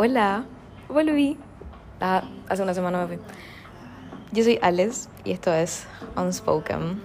Hola, 0.00 0.44
volví. 0.88 1.36
Ah, 2.00 2.22
hace 2.48 2.62
una 2.62 2.72
semana 2.72 3.00
me 3.00 3.16
fui. 3.16 3.18
Yo 4.30 4.44
soy 4.44 4.56
Alex 4.62 5.08
y 5.24 5.32
esto 5.32 5.52
es 5.52 5.88
Unspoken, 6.16 7.02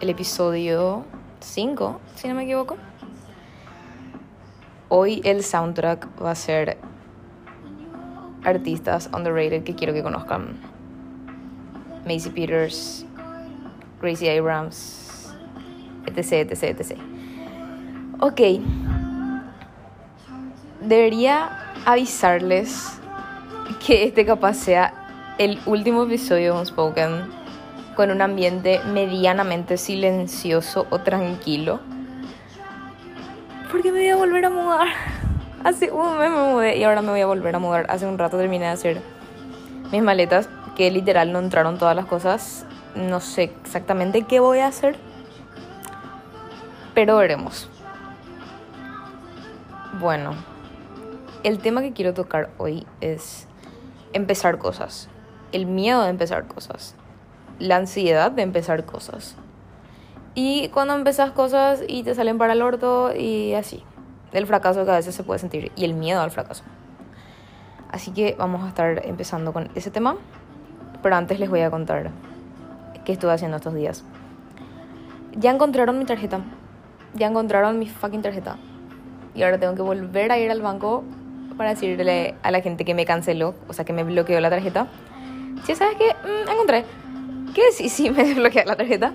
el 0.00 0.08
episodio 0.08 1.04
5, 1.40 2.00
si 2.14 2.28
no 2.28 2.36
me 2.36 2.44
equivoco. 2.44 2.76
Hoy 4.88 5.20
el 5.24 5.42
soundtrack 5.42 6.06
va 6.22 6.30
a 6.30 6.34
ser 6.36 6.78
artistas 8.44 9.10
underrated 9.12 9.64
que 9.64 9.74
quiero 9.74 9.92
que 9.92 10.04
conozcan. 10.04 10.60
Macy 12.06 12.30
Peters, 12.30 13.04
Gracie 14.00 14.38
Abrams, 14.38 15.34
etc, 16.06 16.52
etc, 16.52 16.62
etc. 16.78 16.98
Ok. 18.20 18.40
Debería 20.80 21.67
avisarles 21.88 23.00
que 23.86 24.04
este 24.04 24.26
capaz 24.26 24.52
sea 24.52 24.92
el 25.38 25.58
último 25.64 26.02
episodio 26.02 26.52
de 26.52 26.60
Unspoken 26.60 27.30
con 27.96 28.10
un 28.10 28.20
ambiente 28.20 28.82
medianamente 28.92 29.78
silencioso 29.78 30.86
o 30.90 30.98
tranquilo. 30.98 31.80
Porque 33.72 33.90
me 33.90 34.00
voy 34.00 34.08
a 34.10 34.16
volver 34.16 34.44
a 34.44 34.50
mudar. 34.50 34.88
Hace 35.64 35.90
un 35.90 36.18
mes 36.18 36.30
me 36.30 36.36
mudé 36.36 36.76
y 36.76 36.84
ahora 36.84 37.00
me 37.00 37.08
voy 37.08 37.22
a 37.22 37.26
volver 37.26 37.56
a 37.56 37.58
mudar. 37.58 37.86
Hace 37.88 38.06
un 38.06 38.18
rato 38.18 38.36
terminé 38.36 38.66
de 38.66 38.72
hacer 38.72 39.00
mis 39.90 40.02
maletas, 40.02 40.50
que 40.76 40.90
literal 40.90 41.32
no 41.32 41.38
entraron 41.38 41.78
todas 41.78 41.96
las 41.96 42.04
cosas. 42.04 42.66
No 42.96 43.20
sé 43.20 43.44
exactamente 43.64 44.24
qué 44.24 44.40
voy 44.40 44.58
a 44.58 44.66
hacer. 44.66 44.98
Pero 46.92 47.16
veremos. 47.16 47.70
Bueno, 49.98 50.34
el 51.48 51.60
tema 51.60 51.80
que 51.80 51.94
quiero 51.94 52.12
tocar 52.12 52.50
hoy 52.58 52.86
es 53.00 53.46
empezar 54.12 54.58
cosas. 54.58 55.08
El 55.50 55.64
miedo 55.64 56.02
de 56.02 56.10
empezar 56.10 56.46
cosas. 56.46 56.94
La 57.58 57.76
ansiedad 57.76 58.30
de 58.30 58.42
empezar 58.42 58.84
cosas. 58.84 59.34
Y 60.34 60.68
cuando 60.68 60.94
empezas 60.94 61.30
cosas 61.30 61.82
y 61.88 62.02
te 62.02 62.14
salen 62.14 62.36
para 62.36 62.52
el 62.52 62.60
orto 62.60 63.16
y 63.16 63.54
así. 63.54 63.82
El 64.32 64.46
fracaso 64.46 64.84
que 64.84 64.90
a 64.90 64.96
veces 64.96 65.14
se 65.14 65.24
puede 65.24 65.38
sentir 65.38 65.72
y 65.74 65.86
el 65.86 65.94
miedo 65.94 66.20
al 66.20 66.30
fracaso. 66.30 66.64
Así 67.90 68.10
que 68.10 68.36
vamos 68.38 68.62
a 68.64 68.68
estar 68.68 69.06
empezando 69.06 69.54
con 69.54 69.70
ese 69.74 69.90
tema. 69.90 70.16
Pero 71.02 71.16
antes 71.16 71.40
les 71.40 71.48
voy 71.48 71.62
a 71.62 71.70
contar 71.70 72.10
qué 73.06 73.12
estuve 73.12 73.32
haciendo 73.32 73.56
estos 73.56 73.72
días. 73.72 74.04
Ya 75.34 75.50
encontraron 75.50 75.98
mi 75.98 76.04
tarjeta. 76.04 76.42
Ya 77.14 77.26
encontraron 77.26 77.78
mi 77.78 77.88
fucking 77.88 78.20
tarjeta. 78.20 78.58
Y 79.34 79.44
ahora 79.44 79.58
tengo 79.58 79.74
que 79.74 79.82
volver 79.82 80.30
a 80.30 80.38
ir 80.38 80.50
al 80.50 80.60
banco 80.60 81.04
para 81.58 81.70
decirle 81.70 82.36
a 82.42 82.50
la 82.52 82.62
gente 82.62 82.84
que 82.84 82.94
me 82.94 83.04
canceló, 83.04 83.54
o 83.66 83.72
sea, 83.72 83.84
que 83.84 83.92
me 83.92 84.04
bloqueó 84.04 84.40
la 84.40 84.48
tarjeta. 84.48 84.86
Si 85.66 85.74
sabes 85.74 85.96
que 85.96 86.14
mm, 86.14 86.48
encontré. 86.48 86.84
¿Qué 87.54 87.72
sí, 87.72 87.88
sí 87.90 88.10
me 88.10 88.24
desbloqueé 88.24 88.64
la 88.64 88.76
tarjeta? 88.76 89.12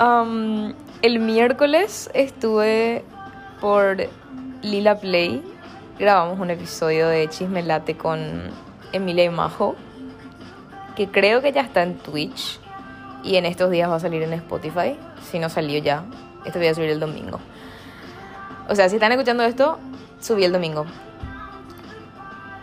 Um, 0.00 0.72
el 1.02 1.18
miércoles 1.18 2.08
estuve 2.14 3.04
por 3.60 3.96
Lila 4.62 5.00
Play. 5.00 5.42
Grabamos 5.98 6.38
un 6.38 6.50
episodio 6.50 7.08
de 7.08 7.28
Chismelate 7.28 7.96
con 7.96 8.50
Emilia 8.92 9.24
y 9.24 9.30
Majo. 9.30 9.74
Que 10.94 11.08
creo 11.08 11.42
que 11.42 11.52
ya 11.52 11.62
está 11.62 11.82
en 11.82 11.98
Twitch. 11.98 12.60
Y 13.24 13.34
en 13.34 13.44
estos 13.44 13.72
días 13.72 13.90
va 13.90 13.96
a 13.96 14.00
salir 14.00 14.22
en 14.22 14.32
Spotify. 14.34 14.96
Si 15.28 15.40
no 15.40 15.48
salió 15.48 15.80
ya. 15.80 16.04
Esto 16.44 16.60
voy 16.60 16.68
a 16.68 16.74
subir 16.74 16.90
el 16.90 17.00
domingo. 17.00 17.40
O 18.68 18.76
sea, 18.76 18.88
si 18.88 18.96
están 18.96 19.10
escuchando 19.10 19.42
esto, 19.42 19.78
subí 20.20 20.44
el 20.44 20.52
domingo 20.52 20.86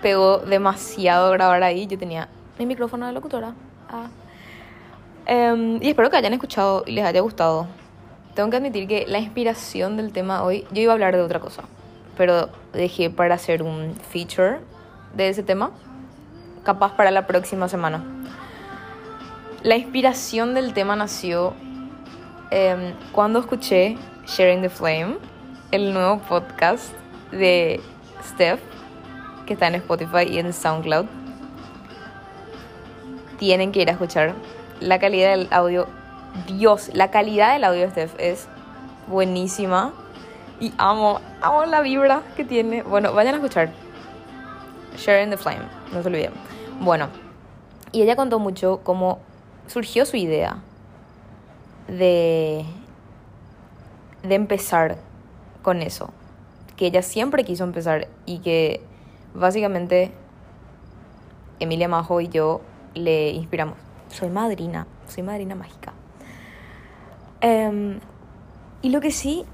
pegó 0.06 0.38
demasiado 0.38 1.31
grabar 1.31 1.64
ahí. 1.64 1.88
Yo 1.88 1.98
tenía 1.98 2.30
mi 2.59 2.67
micrófono 2.67 3.08
de 3.08 3.11
locutora. 3.11 3.56
Ah. 3.89 4.06
Em, 5.25 5.81
y 5.81 5.89
espero 5.89 6.12
que 6.12 6.17
hayan 6.17 6.31
escuchado 6.31 6.84
y 6.85 6.91
les 6.91 7.03
haya 7.03 7.22
gustado. 7.22 7.66
Tengo 8.35 8.52
que 8.52 8.57
admitir 8.57 8.88
que 8.88 9.06
la 9.07 9.18
inspiración 9.18 9.97
del 9.97 10.12
tema 10.12 10.44
hoy, 10.44 10.63
yo 10.72 10.84
iba 10.84 10.91
a 10.91 10.94
hablar 10.94 11.16
de 11.16 11.24
otra 11.24 11.40
cosa, 11.40 11.63
pero 12.16 12.50
dejé 12.72 13.09
para 13.09 13.34
hacer 13.34 13.63
un 13.63 13.96
feature 14.12 14.59
de 15.16 15.29
ese 15.29 15.41
tema, 15.41 15.72
capaz 16.63 16.96
para 16.96 17.09
la 17.09 17.25
próxima 17.25 17.68
semana. 17.68 18.06
La 19.63 19.75
inspiración 19.75 20.53
del 20.53 20.74
tema 20.74 20.96
nació 20.96 21.56
em, 22.52 22.94
cuando 23.12 23.40
escuché 23.40 23.97
Sharing 24.28 24.62
the 24.62 24.69
Flame, 24.69 25.18
el 25.72 25.96
nuevo 25.96 26.19
podcast 26.19 26.94
de 27.31 27.81
Steph 28.24 28.75
que 29.45 29.53
está 29.53 29.67
en 29.67 29.75
Spotify 29.75 30.23
y 30.29 30.39
en 30.39 30.51
SoundCloud. 30.53 31.06
Tienen 33.38 33.72
que 33.72 33.81
ir 33.81 33.89
a 33.89 33.94
escuchar. 33.94 34.33
La 34.79 35.00
calidad 35.00 35.31
del 35.31 35.47
audio, 35.51 35.88
Dios, 36.47 36.89
la 36.94 37.11
calidad 37.11 37.53
del 37.53 37.63
audio 37.63 37.89
Steph 37.89 38.13
es 38.17 38.47
buenísima. 39.07 39.94
Y 40.59 40.73
amo, 40.78 41.19
amo 41.41 41.66
la 41.66 41.81
vibra 41.81 42.22
que 42.35 42.45
tiene. 42.45 42.81
Bueno, 42.84 43.13
vayan 43.13 43.35
a 43.35 43.38
escuchar. 43.38 43.69
Sharing 44.97 45.29
the 45.29 45.38
Flame, 45.38 45.66
no 45.91 46.01
se 46.01 46.07
olviden. 46.07 46.31
Bueno, 46.79 47.09
y 47.91 48.01
ella 48.01 48.16
contó 48.16 48.39
mucho 48.39 48.81
cómo 48.84 49.19
surgió 49.67 50.05
su 50.05 50.17
idea 50.17 50.57
de, 51.88 52.66
de 54.23 54.35
empezar 54.35 54.97
con 55.61 55.81
eso. 55.81 56.09
Que 56.78 56.88
ella 56.88 57.01
siempre 57.01 57.44
quiso 57.44 57.63
empezar 57.63 58.07
y 58.25 58.39
que 58.39 58.81
Básicamente, 59.35 60.12
Emilia 61.59 61.90
Majo 61.90 62.22
y 62.22 62.29
yo 62.29 62.62
le 62.94 63.31
inspiramos. 63.31 63.78
Soy 64.07 64.29
madrina, 64.29 64.88
soy 65.07 65.23
madrina 65.23 65.56
mágica. 65.56 65.91
Em, 67.41 68.00
y 68.81 68.90
lo 68.90 69.01
que 69.01 69.12
sí 69.12 69.46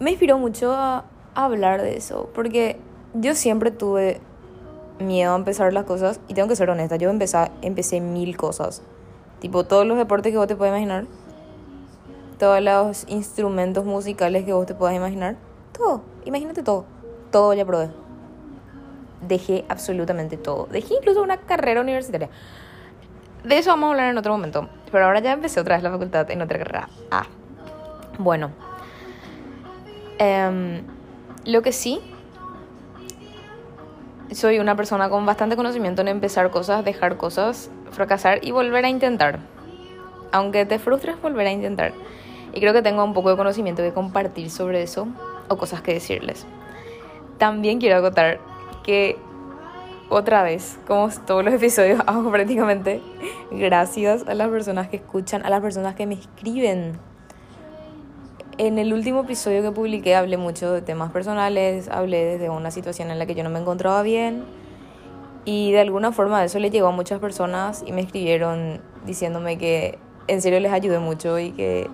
me 0.00 0.10
inspiró 0.10 0.36
mucho 0.38 0.72
a, 0.72 1.04
hablar 1.36 1.82
de 1.82 1.96
eso, 1.96 2.30
porque 2.32 2.78
yo 3.12 3.34
siempre 3.34 3.72
tuve 3.72 4.20
miedo 5.00 5.32
a 5.32 5.36
empezar 5.36 5.72
las 5.72 5.82
cosas 5.82 6.20
y 6.28 6.34
tengo 6.34 6.46
que 6.46 6.54
ser 6.54 6.70
honesta, 6.70 6.94
yo 6.94 7.10
empecé, 7.10 7.50
empecé 7.60 8.00
mil 8.00 8.36
cosas, 8.36 8.82
tipo 9.40 9.64
todos 9.64 9.84
los 9.84 9.98
deportes 9.98 10.30
que 10.30 10.38
vos 10.38 10.46
te 10.46 10.54
puedas 10.54 10.72
imaginar, 10.72 11.06
todos 12.38 12.60
los 12.60 13.04
instrumentos 13.08 13.84
musicales 13.84 14.44
que 14.44 14.52
vos 14.52 14.64
te 14.64 14.76
puedas 14.76 14.94
imaginar, 14.94 15.34
todo, 15.76 16.02
imagínate 16.24 16.62
todo, 16.62 16.84
todo 17.32 17.52
ya 17.52 17.64
probé 17.64 18.03
dejé 19.26 19.64
absolutamente 19.68 20.36
todo. 20.36 20.66
Dejé 20.70 20.94
incluso 20.94 21.22
una 21.22 21.38
carrera 21.38 21.80
universitaria. 21.80 22.28
De 23.44 23.58
eso 23.58 23.70
vamos 23.70 23.88
a 23.88 23.90
hablar 23.90 24.10
en 24.10 24.18
otro 24.18 24.32
momento. 24.32 24.68
Pero 24.90 25.06
ahora 25.06 25.20
ya 25.20 25.32
empecé 25.32 25.60
otra 25.60 25.76
vez 25.76 25.82
la 25.82 25.90
facultad 25.90 26.30
en 26.30 26.42
otra 26.42 26.58
carrera. 26.58 26.88
Ah, 27.10 27.26
bueno. 28.18 28.50
Em, 30.18 30.82
lo 31.44 31.62
que 31.62 31.72
sí, 31.72 32.00
soy 34.32 34.58
una 34.58 34.76
persona 34.76 35.08
con 35.08 35.26
bastante 35.26 35.56
conocimiento 35.56 36.02
en 36.02 36.08
empezar 36.08 36.50
cosas, 36.50 36.84
dejar 36.84 37.16
cosas, 37.16 37.70
fracasar 37.90 38.44
y 38.44 38.50
volver 38.50 38.84
a 38.84 38.88
intentar. 38.88 39.40
Aunque 40.32 40.64
te 40.66 40.78
frustres, 40.78 41.20
volver 41.20 41.46
a 41.46 41.52
intentar. 41.52 41.92
Y 42.52 42.60
creo 42.60 42.72
que 42.72 42.82
tengo 42.82 43.04
un 43.04 43.12
poco 43.14 43.30
de 43.30 43.36
conocimiento 43.36 43.82
que 43.82 43.92
compartir 43.92 44.50
sobre 44.50 44.82
eso 44.82 45.08
o 45.48 45.56
cosas 45.56 45.82
que 45.82 45.92
decirles. 45.92 46.46
También 47.38 47.80
quiero 47.80 47.96
acotar 47.96 48.38
que 48.84 49.16
otra 50.08 50.42
vez, 50.42 50.78
como 50.86 51.08
todos 51.26 51.44
los 51.44 51.54
episodios 51.54 52.00
hago 52.06 52.30
prácticamente, 52.30 53.00
gracias 53.50 54.26
a 54.28 54.34
las 54.34 54.48
personas 54.48 54.88
que 54.88 54.96
escuchan, 54.96 55.44
a 55.44 55.50
las 55.50 55.60
personas 55.60 55.94
que 55.94 56.06
me 56.06 56.14
escriben. 56.14 56.98
En 58.56 58.78
el 58.78 58.92
último 58.92 59.22
episodio 59.22 59.62
que 59.62 59.72
publiqué 59.72 60.14
hablé 60.14 60.36
mucho 60.36 60.72
de 60.72 60.82
temas 60.82 61.10
personales, 61.10 61.88
hablé 61.88 62.24
desde 62.24 62.50
una 62.50 62.70
situación 62.70 63.10
en 63.10 63.18
la 63.18 63.26
que 63.26 63.34
yo 63.34 63.42
no 63.42 63.50
me 63.50 63.58
encontraba 63.58 64.02
bien 64.02 64.44
y 65.44 65.72
de 65.72 65.80
alguna 65.80 66.12
forma 66.12 66.44
eso 66.44 66.60
le 66.60 66.70
llegó 66.70 66.86
a 66.86 66.92
muchas 66.92 67.18
personas 67.18 67.82
y 67.84 67.90
me 67.90 68.02
escribieron 68.02 68.80
diciéndome 69.04 69.58
que 69.58 69.98
en 70.28 70.40
serio 70.40 70.60
les 70.60 70.72
ayudé 70.72 71.00
mucho 71.00 71.38
y 71.40 71.50
que 71.50 71.90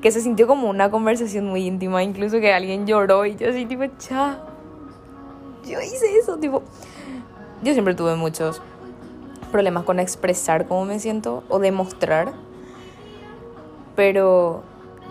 que 0.00 0.10
se 0.10 0.20
sintió 0.20 0.46
como 0.46 0.68
una 0.68 0.90
conversación 0.90 1.46
muy 1.46 1.66
íntima, 1.66 2.02
incluso 2.02 2.38
que 2.38 2.52
alguien 2.52 2.86
lloró 2.86 3.26
y 3.26 3.34
yo 3.34 3.48
así 3.48 3.66
tipo, 3.66 3.84
cha, 3.98 4.38
yo 5.66 5.80
hice 5.80 6.18
eso, 6.18 6.36
tipo, 6.38 6.62
yo 7.62 7.72
siempre 7.72 7.94
tuve 7.94 8.14
muchos 8.14 8.62
problemas 9.50 9.84
con 9.84 9.98
expresar 9.98 10.66
cómo 10.66 10.84
me 10.84 10.98
siento 10.98 11.42
o 11.48 11.58
demostrar, 11.58 12.32
pero 13.94 14.62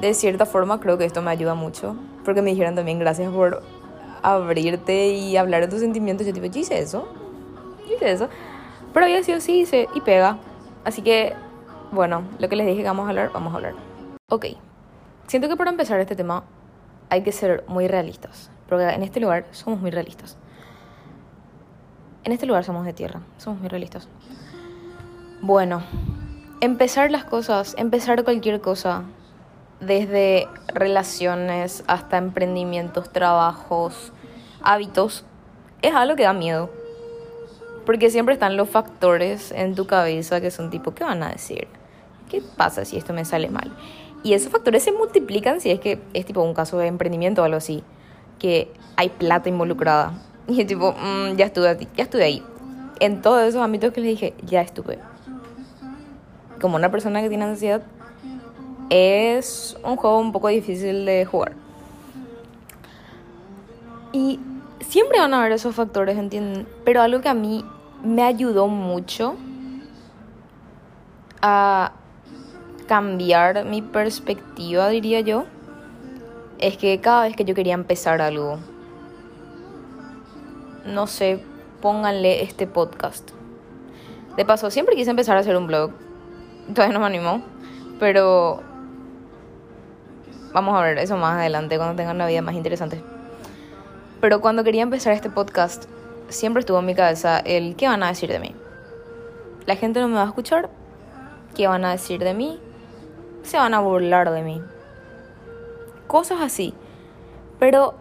de 0.02 0.14
cierta 0.14 0.46
forma 0.46 0.80
creo 0.80 0.98
que 0.98 1.06
esto 1.06 1.22
me 1.22 1.32
ayuda 1.32 1.56
mucho, 1.56 1.96
porque 2.24 2.42
me 2.42 2.52
dijeron 2.52 2.76
también 2.76 3.00
gracias 3.00 3.32
por 3.32 3.64
abrirte 4.22 5.10
y 5.10 5.38
hablar 5.38 5.62
de 5.62 5.68
tus 5.68 5.80
sentimientos, 5.80 6.26
yo 6.26 6.34
tipo, 6.34 6.48
yo 6.48 6.60
hice 6.60 6.80
eso, 6.80 7.08
yo 7.88 7.96
hice 7.96 8.12
eso, 8.12 8.30
pero 8.94 9.06
había 9.06 9.24
sido 9.24 9.40
sí, 9.42 9.62
hice 9.62 9.88
y 9.94 10.02
pega, 10.02 10.38
así 10.84 11.02
que, 11.02 11.34
bueno, 11.92 12.24
lo 12.40 12.50
que 12.50 12.56
les 12.56 12.66
dije 12.68 12.82
que 12.82 12.88
vamos 12.88 13.06
a 13.06 13.10
hablar, 13.10 13.32
vamos 13.34 13.54
a 13.54 13.58
hablar. 13.58 13.74
Ok, 14.30 14.46
siento 15.28 15.48
que 15.48 15.56
para 15.56 15.70
empezar 15.70 16.00
este 16.00 16.16
tema 16.16 16.44
hay 17.10 17.22
que 17.22 17.32
ser 17.32 17.64
muy 17.68 17.88
realistas, 17.88 18.50
porque 18.68 18.86
en 18.90 19.04
este 19.04 19.20
lugar 19.20 19.46
somos 19.52 19.80
muy 19.80 19.92
realistas. 19.92 20.38
En 22.26 22.32
este 22.32 22.48
lugar 22.48 22.64
somos 22.64 22.86
de 22.86 22.94
tierra, 22.94 23.22
somos 23.38 23.60
muy 23.60 23.70
realistas. 23.70 24.08
Bueno, 25.42 25.84
empezar 26.60 27.12
las 27.12 27.24
cosas, 27.24 27.76
empezar 27.78 28.24
cualquier 28.24 28.62
cosa, 28.62 29.04
desde 29.80 30.48
relaciones 30.74 31.84
hasta 31.86 32.18
emprendimientos, 32.18 33.12
trabajos, 33.12 34.12
hábitos, 34.64 35.24
es 35.84 35.94
algo 35.94 36.16
que 36.16 36.24
da 36.24 36.34
miedo. 36.34 36.72
Porque 37.86 38.10
siempre 38.10 38.34
están 38.34 38.58
los 38.58 38.70
factores 38.70 39.52
en 39.52 39.76
tu 39.76 39.86
cabeza 39.86 40.42
que 40.42 40.50
son 40.50 40.72
tipo, 40.72 40.96
¿qué 40.96 41.04
van 41.04 41.22
a 41.22 41.30
decir? 41.30 41.68
¿Qué 42.28 42.42
pasa 42.58 42.86
si 42.86 42.98
esto 42.98 43.14
me 43.14 43.24
sale 43.24 43.52
mal? 43.52 43.72
Y 44.24 44.34
esos 44.34 44.52
factores 44.52 44.82
se 44.82 44.92
multiplican 44.92 45.62
si 45.62 45.70
es 45.70 45.80
que 45.80 46.02
es 46.14 46.26
tipo 46.26 46.42
un 46.42 46.56
caso 46.56 46.80
de 46.80 46.88
emprendimiento 46.88 47.44
o 47.44 47.46
algo 47.46 47.58
así, 47.58 47.84
que 48.40 48.74
hay 48.96 49.10
plata 49.10 49.48
involucrada. 49.48 50.14
Y 50.48 50.66
tipo, 50.66 50.94
mm, 50.94 51.36
ya, 51.36 51.46
estuve, 51.46 51.88
ya 51.96 52.04
estuve 52.04 52.24
ahí. 52.24 52.44
En 53.00 53.22
todos 53.22 53.42
esos 53.44 53.62
ámbitos 53.62 53.92
que 53.94 54.02
les 54.02 54.12
dije, 54.12 54.34
ya 54.44 54.62
estuve. 54.62 55.00
Como 56.62 56.76
una 56.76 56.92
persona 56.92 57.22
que 57.22 57.30
tiene 57.30 57.46
ansiedad, 57.46 57.82
es 58.90 59.78
un 59.84 59.96
juego 59.96 60.20
un 60.20 60.32
poco 60.32 60.48
difícil 60.50 61.06
de 61.06 61.26
jugar. 61.26 61.54
Y 64.12 64.40
siempre 64.80 65.20
van 65.20 65.34
a 65.34 65.40
haber 65.40 65.52
esos 65.52 65.76
factores, 65.76 66.18
¿entienden? 66.18 66.68
Pero 66.86 67.02
algo 67.02 67.22
que 67.22 67.30
a 67.30 67.34
mí 67.34 67.66
me 68.04 68.24
ayudó 68.24 68.68
mucho 68.68 69.36
a 71.42 71.92
cambiar 72.88 73.66
mi 73.66 73.82
perspectiva, 73.82 74.90
diría 74.90 75.22
yo, 75.22 75.46
es 76.60 76.78
que 76.78 77.02
cada 77.02 77.24
vez 77.24 77.36
que 77.36 77.44
yo 77.44 77.56
quería 77.56 77.74
empezar 77.74 78.22
algo, 78.22 78.60
no 80.86 81.08
sé, 81.08 81.44
pónganle 81.82 82.44
este 82.44 82.68
podcast. 82.68 83.32
De 84.38 84.46
paso, 84.46 84.70
siempre 84.70 84.96
quise 84.96 85.10
empezar 85.10 85.38
a 85.38 85.40
hacer 85.40 85.58
un 85.58 85.68
blog. 85.68 85.92
Todavía 86.74 86.94
no 86.94 87.00
me 87.00 87.06
animó, 87.06 87.42
pero 88.00 88.62
vamos 90.54 90.76
a 90.76 90.82
ver 90.82 90.98
eso 90.98 91.18
más 91.18 91.38
adelante 91.38 91.78
cuando 91.78 91.96
tenga 91.96 92.12
una 92.12 92.28
vida 92.28 92.42
más 92.42 92.56
interesante. 92.56 93.02
Pero 94.22 94.42
cuando 94.42 94.64
quería 94.64 94.84
empezar 94.84 95.14
este 95.14 95.30
podcast, 95.30 95.86
siempre 96.30 96.62
estuvo 96.62 96.80
en 96.80 96.86
mi 96.86 96.96
cabeza 96.96 97.40
el 97.40 97.76
¿qué 97.76 97.88
van 97.88 98.04
a 98.04 98.08
decir 98.08 98.30
de 98.30 98.40
mí? 98.40 98.56
La 99.66 99.76
gente 99.76 100.00
no 100.00 100.08
me 100.08 100.16
va 100.16 100.24
a 100.24 100.28
escuchar. 100.28 100.70
¿Qué 101.56 101.68
van 101.68 101.86
a 101.86 101.92
decir 101.92 102.24
de 102.24 102.34
mí? 102.34 102.60
Se 103.44 103.58
van 103.58 103.74
a 103.74 103.80
burlar 103.80 104.32
de 104.32 104.42
mí. 104.42 104.62
Cosas 106.08 106.42
así. 106.42 106.74
Pero 107.60 107.96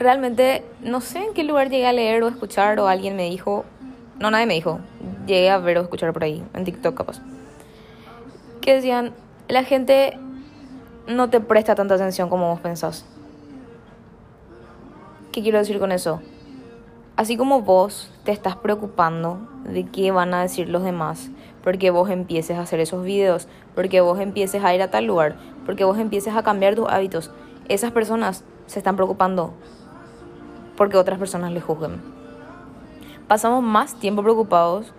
realmente 0.00 0.64
no 0.82 1.02
sé 1.02 1.18
en 1.18 1.34
qué 1.34 1.44
lugar 1.44 1.68
llegué 1.68 1.86
a 1.86 1.92
leer 1.92 2.22
o 2.22 2.28
escuchar 2.28 2.80
o 2.80 2.88
alguien 2.88 3.16
me 3.16 3.28
dijo, 3.28 3.66
no, 4.18 4.30
nadie 4.30 4.46
me 4.46 4.54
dijo, 4.54 4.80
llegué 5.26 5.50
a 5.50 5.58
ver 5.58 5.78
o 5.78 5.82
escuchar 5.82 6.12
por 6.14 6.24
ahí, 6.24 6.42
en 6.54 6.64
TikTok 6.64 6.96
capaz, 6.96 7.20
que 8.62 8.74
decían, 8.74 9.12
la 9.48 9.62
gente 9.62 10.18
no 11.06 11.28
te 11.28 11.40
presta 11.40 11.74
tanta 11.74 11.94
atención 11.94 12.30
como 12.30 12.48
vos 12.48 12.60
pensás. 12.60 13.04
¿Qué 15.32 15.42
quiero 15.42 15.58
decir 15.58 15.78
con 15.78 15.92
eso? 15.92 16.20
Así 17.16 17.36
como 17.36 17.60
vos 17.60 18.10
te 18.24 18.32
estás 18.32 18.56
preocupando 18.56 19.48
de 19.64 19.84
qué 19.84 20.12
van 20.12 20.32
a 20.32 20.40
decir 20.40 20.70
los 20.70 20.82
demás, 20.82 21.30
porque 21.62 21.90
vos 21.90 22.08
empieces 22.08 22.56
a 22.56 22.62
hacer 22.62 22.80
esos 22.80 23.04
videos, 23.04 23.48
porque 23.74 24.00
vos 24.00 24.18
empieces 24.18 24.64
a 24.64 24.74
ir 24.74 24.80
a 24.80 24.90
tal 24.90 25.04
lugar, 25.04 25.36
porque 25.66 25.84
vos 25.84 25.98
empieces 25.98 26.34
a 26.34 26.42
cambiar 26.42 26.74
tus 26.74 26.88
hábitos, 26.88 27.30
esas 27.68 27.92
personas 27.92 28.44
se 28.66 28.78
están 28.78 28.96
preocupando 28.96 29.52
porque 30.80 30.96
otras 30.96 31.18
personas 31.18 31.52
le 31.52 31.60
juzguen. 31.60 32.00
Pasamos 33.28 33.62
más 33.62 33.96
tiempo 33.96 34.22
preocupados 34.22 34.94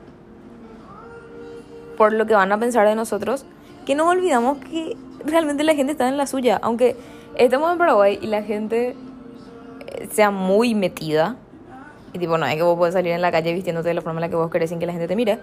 por 1.97 2.13
lo 2.13 2.27
que 2.27 2.35
van 2.35 2.51
a 2.51 2.59
pensar 2.59 2.87
de 2.87 2.93
nosotros 2.93 3.47
que 3.83 3.95
nos 3.95 4.05
olvidamos 4.05 4.59
que 4.59 4.95
realmente 5.25 5.63
la 5.63 5.73
gente 5.73 5.93
está 5.93 6.07
en 6.07 6.17
la 6.17 6.27
suya. 6.27 6.59
Aunque 6.61 6.97
estemos 7.35 7.71
en 7.71 7.79
Paraguay 7.79 8.19
y 8.21 8.27
la 8.27 8.43
gente 8.43 8.95
eh, 9.87 10.07
sea 10.11 10.29
muy 10.29 10.75
metida, 10.75 11.37
y 12.13 12.19
tipo, 12.19 12.37
no 12.37 12.45
es 12.45 12.53
que 12.57 12.61
vos 12.61 12.77
puedes 12.77 12.93
salir 12.93 13.13
en 13.13 13.21
la 13.23 13.31
calle 13.31 13.51
vistiéndote 13.51 13.87
de 13.87 13.95
la 13.95 14.01
forma 14.01 14.19
en 14.19 14.21
la 14.21 14.29
que 14.29 14.35
vos 14.35 14.51
querés 14.51 14.69
sin 14.69 14.77
que 14.77 14.85
la 14.85 14.91
gente 14.91 15.07
te 15.07 15.15
mire. 15.15 15.39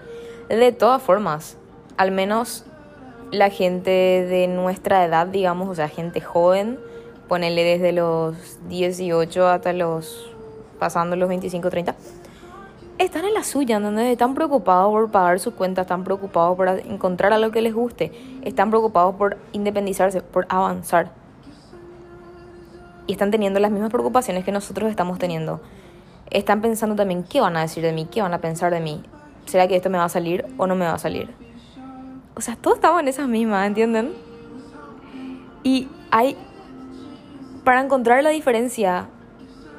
De 0.47 0.71
todas 0.71 1.01
formas, 1.01 1.57
al 1.97 2.11
menos 2.11 2.63
la 3.31 3.49
gente 3.49 3.91
de 3.91 4.47
nuestra 4.47 5.03
edad, 5.03 5.27
digamos, 5.27 5.67
o 5.67 5.75
sea, 5.75 5.89
gente 5.89 6.21
joven, 6.21 6.79
ponele 7.29 7.63
desde 7.63 7.93
los 7.93 8.35
18 8.67 9.47
hasta 9.47 9.71
los, 9.71 10.29
pasando 10.79 11.15
los 11.15 11.29
25, 11.29 11.69
30, 11.69 11.95
están 12.97 13.23
en 13.23 13.33
la 13.33 13.45
suya, 13.45 13.79
donde 13.79 14.11
están 14.11 14.35
preocupados 14.35 14.91
por 14.91 15.09
pagar 15.09 15.39
sus 15.39 15.53
cuentas, 15.53 15.83
están 15.83 16.03
preocupados 16.03 16.57
por 16.57 16.67
encontrar 16.67 17.31
algo 17.31 17.51
que 17.51 17.61
les 17.61 17.73
guste, 17.73 18.11
están 18.41 18.69
preocupados 18.69 19.15
por 19.15 19.37
independizarse, 19.53 20.21
por 20.21 20.45
avanzar. 20.49 21.11
Y 23.07 23.13
están 23.13 23.31
teniendo 23.31 23.59
las 23.59 23.71
mismas 23.71 23.89
preocupaciones 23.89 24.43
que 24.43 24.51
nosotros 24.51 24.89
estamos 24.89 25.17
teniendo. 25.17 25.61
Están 26.29 26.61
pensando 26.61 26.95
también 26.95 27.23
qué 27.23 27.39
van 27.39 27.55
a 27.55 27.61
decir 27.61 27.83
de 27.83 27.93
mí, 27.93 28.05
qué 28.11 28.21
van 28.21 28.33
a 28.33 28.39
pensar 28.39 28.73
de 28.73 28.81
mí. 28.81 29.01
¿Será 29.45 29.67
que 29.67 29.75
esto 29.75 29.89
me 29.89 29.97
va 29.97 30.03
a 30.03 30.09
salir 30.09 30.45
o 30.57 30.67
no 30.67 30.75
me 30.75 30.85
va 30.85 30.93
a 30.93 30.99
salir? 30.99 31.33
O 32.35 32.41
sea, 32.41 32.55
todos 32.55 32.77
estamos 32.77 32.99
en 32.99 33.07
esas 33.07 33.27
mismas, 33.27 33.65
¿entienden? 33.65 34.13
Y 35.63 35.87
hay 36.11 36.35
para 37.69 37.81
encontrar 37.81 38.23
la 38.23 38.31
diferencia 38.31 39.09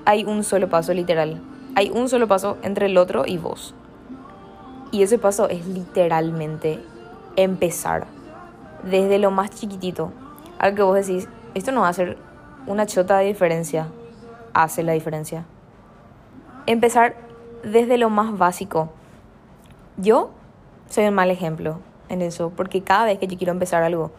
hay 0.04 0.22
un 0.22 0.44
solo 0.44 0.68
paso 0.68 0.94
literal. 0.94 1.42
Hay 1.74 1.90
un 1.90 2.08
solo 2.08 2.28
paso 2.28 2.56
entre 2.62 2.86
el 2.86 2.96
otro 2.96 3.24
y 3.26 3.36
vos. 3.36 3.74
Y 4.92 5.02
ese 5.02 5.18
paso 5.18 5.48
es 5.48 5.66
literalmente 5.66 6.78
empezar. 7.34 8.06
Desde 8.84 9.18
lo 9.18 9.32
más 9.32 9.50
chiquitito. 9.50 10.12
Al 10.60 10.76
que 10.76 10.82
vos 10.82 11.04
decís, 11.04 11.28
esto 11.54 11.72
no 11.72 11.80
va 11.80 11.88
a 11.88 11.92
ser 11.92 12.16
una 12.68 12.86
chota 12.86 13.18
de 13.18 13.26
diferencia. 13.26 13.88
Hace 14.54 14.84
la 14.84 14.92
diferencia. 14.92 15.44
Empezar 16.66 17.16
desde 17.64 17.98
lo 17.98 18.08
más 18.08 18.38
básico. 18.38 18.90
Yo 19.96 20.30
soy 20.88 21.06
un 21.06 21.14
mal 21.14 21.32
ejemplo 21.32 21.80
en 22.08 22.22
eso. 22.22 22.52
Porque 22.56 22.82
cada 22.82 23.06
vez 23.06 23.18
que 23.18 23.26
yo 23.26 23.36
quiero 23.36 23.52
empezar 23.52 23.82
algo, 23.82 24.12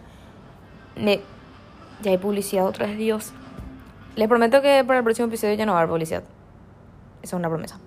me... 0.97 1.21
ya 2.01 2.11
hay 2.11 2.17
publicidad 2.17 2.65
otra 2.65 2.87
vez, 2.87 2.97
Dios. 2.97 3.33
Les 4.15 4.27
prometo 4.27 4.61
que 4.61 4.83
para 4.85 4.99
el 4.99 5.03
próximo 5.03 5.27
episodio 5.27 5.53
ya 5.53 5.65
no 5.65 5.71
va 5.71 5.79
a 5.79 5.81
haber 5.81 5.91
publicidad. 5.91 6.23
Esa 7.21 7.35
es 7.35 7.39
una 7.39 7.49
promesa. 7.49 7.79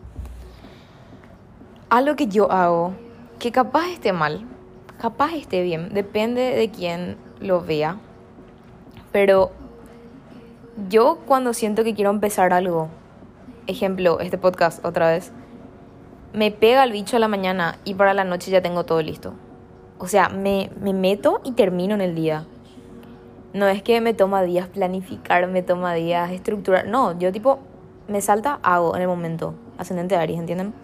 Algo 1.91 2.17
que 2.17 2.29
yo 2.29 2.51
hago, 2.51 2.95
que 3.39 3.53
capaz 3.53 3.89
esté 3.89 4.13
mal, 4.13 4.47
capaz 4.99 5.35
esté 5.35 5.63
bien, 5.63 5.93
depende 5.93 6.41
de 6.41 6.71
quién 6.71 7.17
lo 7.41 7.61
vea. 7.61 7.99
Pero 9.13 9.53
yo 10.89 11.19
cuando 11.27 11.53
siento 11.53 11.85
que 11.85 11.95
quiero 11.95 12.11
empezar 12.11 12.53
algo, 12.53 12.89
ejemplo, 13.67 14.19
este 14.21 14.39
podcast 14.39 14.85
otra 14.85 15.11
vez, 15.11 15.31
me 16.33 16.51
pega 16.51 16.85
el 16.85 16.93
bicho 16.93 17.17
a 17.17 17.21
la 17.21 17.29
mañana 17.29 17.79
y 17.85 17.95
para 17.95 18.15
la 18.15 18.25
noche 18.25 18.51
ya 18.51 18.63
tengo 18.63 18.85
todo 18.85 19.03
listo. 19.03 19.35
O 19.99 20.09
sea, 20.09 20.29
me, 20.29 20.71
me 20.81 20.93
meto 20.93 21.41
y 21.45 21.53
termino 21.53 21.95
en 21.95 22.01
el 22.01 22.15
día. 22.15 22.47
No 23.55 23.69
es 23.69 23.85
que 23.85 24.01
me 24.01 24.15
toma 24.15 24.43
días 24.43 24.67
planificar, 24.67 25.47
me 25.47 25.63
toma 25.63 25.95
días 25.95 26.33
estructurar. 26.33 26.89
No, 26.89 27.17
yo 27.17 27.31
tipo, 27.31 27.61
me 28.09 28.21
salta, 28.21 28.59
hago 28.65 28.97
en 28.97 29.03
el 29.03 29.07
momento. 29.07 29.55
Ascendente 29.79 30.17
de 30.17 30.21
Aries, 30.21 30.41
¿entienden? 30.41 30.75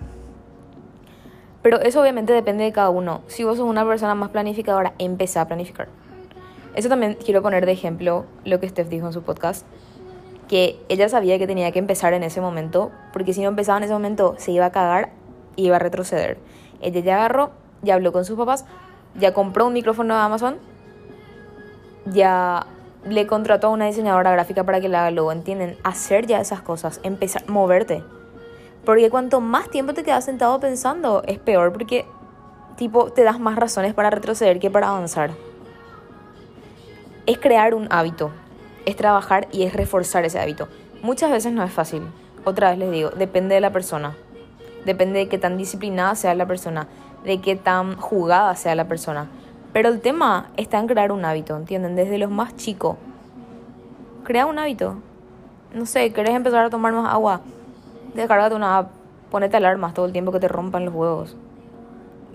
Pero 1.63 1.81
eso 1.81 2.01
obviamente 2.01 2.33
depende 2.33 2.63
de 2.63 2.71
cada 2.71 2.91
uno. 2.91 3.23
Si 3.27 3.43
vos 3.43 3.57
sos 3.57 3.67
una 3.67 3.85
persona 3.85 4.15
más 4.15 4.31
planificadora, 4.31 4.95
empezá 4.99 5.41
a 5.41 5.49
planificar. 5.49 5.89
Eso 6.77 6.89
también 6.89 7.19
quiero 7.25 7.43
poner 7.43 7.67
de 7.67 7.73
ejemplo 7.73 8.25
lo 8.45 8.61
que 8.61 8.69
Steph 8.69 8.89
dijo 8.89 9.09
en 9.09 9.13
su 9.15 9.23
podcast. 9.23 9.67
Que 10.49 10.81
ella 10.89 11.09
sabía 11.09 11.41
que 11.41 11.49
tenía 11.49 11.73
que 11.73 11.81
empezar 11.81 12.13
en 12.13 12.23
ese 12.23 12.41
momento, 12.41 12.93
porque 13.13 13.33
si 13.33 13.43
no 13.43 13.49
empezaba 13.49 13.79
en 13.79 13.85
ese 13.85 13.93
momento 13.95 14.37
se 14.39 14.53
iba 14.53 14.67
a 14.67 14.71
cagar 14.71 15.11
y 15.57 15.67
iba 15.67 15.75
a 15.75 15.81
retroceder. 15.81 16.39
Ella 16.81 17.01
ya 17.01 17.17
agarró, 17.17 17.51
ya 17.83 17.95
habló 17.95 18.13
con 18.13 18.25
sus 18.25 18.39
papás, 18.39 18.65
ya 19.19 19.35
compró 19.35 19.67
un 19.67 19.73
micrófono 19.73 20.15
de 20.15 20.21
Amazon 20.21 20.71
ya 22.07 22.67
le 23.05 23.27
contrató 23.27 23.69
a 23.69 23.71
una 23.71 23.87
diseñadora 23.87 24.33
gráfica 24.33 24.65
para 24.65 24.81
que 24.81 24.89
le 24.89 24.97
haga 24.97 25.11
logo, 25.11 25.33
¿entienden? 25.33 25.77
Hacer 25.85 26.27
ya 26.27 26.41
esas 26.41 26.63
cosas, 26.63 27.01
empezar, 27.03 27.49
moverte. 27.49 28.03
Porque 28.85 29.11
cuanto 29.11 29.41
más 29.41 29.69
tiempo 29.71 29.95
te 29.95 30.03
quedas 30.03 30.25
sentado 30.25 30.59
pensando, 30.61 31.23
es 31.27 31.39
peor 31.39 31.73
porque, 31.73 32.07
tipo, 32.77 33.13
te 33.13 33.25
das 33.25 33.39
más 33.39 33.57
razones 33.57 33.95
para 33.95 34.11
retroceder 34.11 34.59
que 34.59 34.71
para 34.71 34.89
avanzar. 34.89 35.31
Es 37.27 37.39
crear 37.39 37.75
un 37.75 37.89
hábito, 37.91 38.31
es 38.87 38.97
trabajar 38.97 39.49
y 39.53 39.65
es 39.65 39.75
reforzar 39.75 40.25
ese 40.25 40.39
hábito. 40.39 40.69
Muchas 41.03 41.31
veces 41.31 41.53
no 41.53 41.63
es 41.63 41.73
fácil. 41.73 42.03
Otra 42.45 42.71
vez 42.71 42.79
les 42.79 42.91
digo, 42.91 43.11
depende 43.11 43.55
de 43.55 43.61
la 43.61 43.71
persona. 43.71 44.17
Depende 44.85 45.19
de 45.19 45.29
qué 45.29 45.39
tan 45.39 45.59
disciplinada 45.59 46.15
sea 46.15 46.35
la 46.35 46.47
persona, 46.47 46.89
de 47.25 47.41
qué 47.41 47.55
tan 47.57 47.97
jugada 47.97 48.57
sea 48.57 48.75
la 48.75 48.89
persona. 48.89 49.29
Pero 49.73 49.89
el 49.89 50.01
tema 50.01 50.51
está 50.57 50.79
en 50.79 50.87
crear 50.87 51.13
un 51.13 51.25
hábito, 51.25 51.57
¿entienden? 51.57 51.97
Desde 51.97 52.19
los 52.19 52.31
más 52.31 52.57
chicos. 52.57 52.97
Crea 54.25 54.47
un 54.47 54.59
hábito. 54.59 54.97
No 55.75 55.87
sé, 55.87 56.13
¿querés 56.13 56.35
empezar 56.35 56.65
a 56.65 56.71
tomar 56.71 56.93
más 56.93 57.13
agua? 57.13 57.41
Descárgate 58.15 58.57
una 58.57 58.79
app 58.79 59.01
ponete 59.31 59.57
alarmas 59.57 59.95
todo 59.95 60.07
el 60.07 60.13
tiempo 60.13 60.33
que 60.33 60.41
te 60.41 60.49
rompan 60.49 60.85
los 60.85 60.95
huevos. 60.95 61.37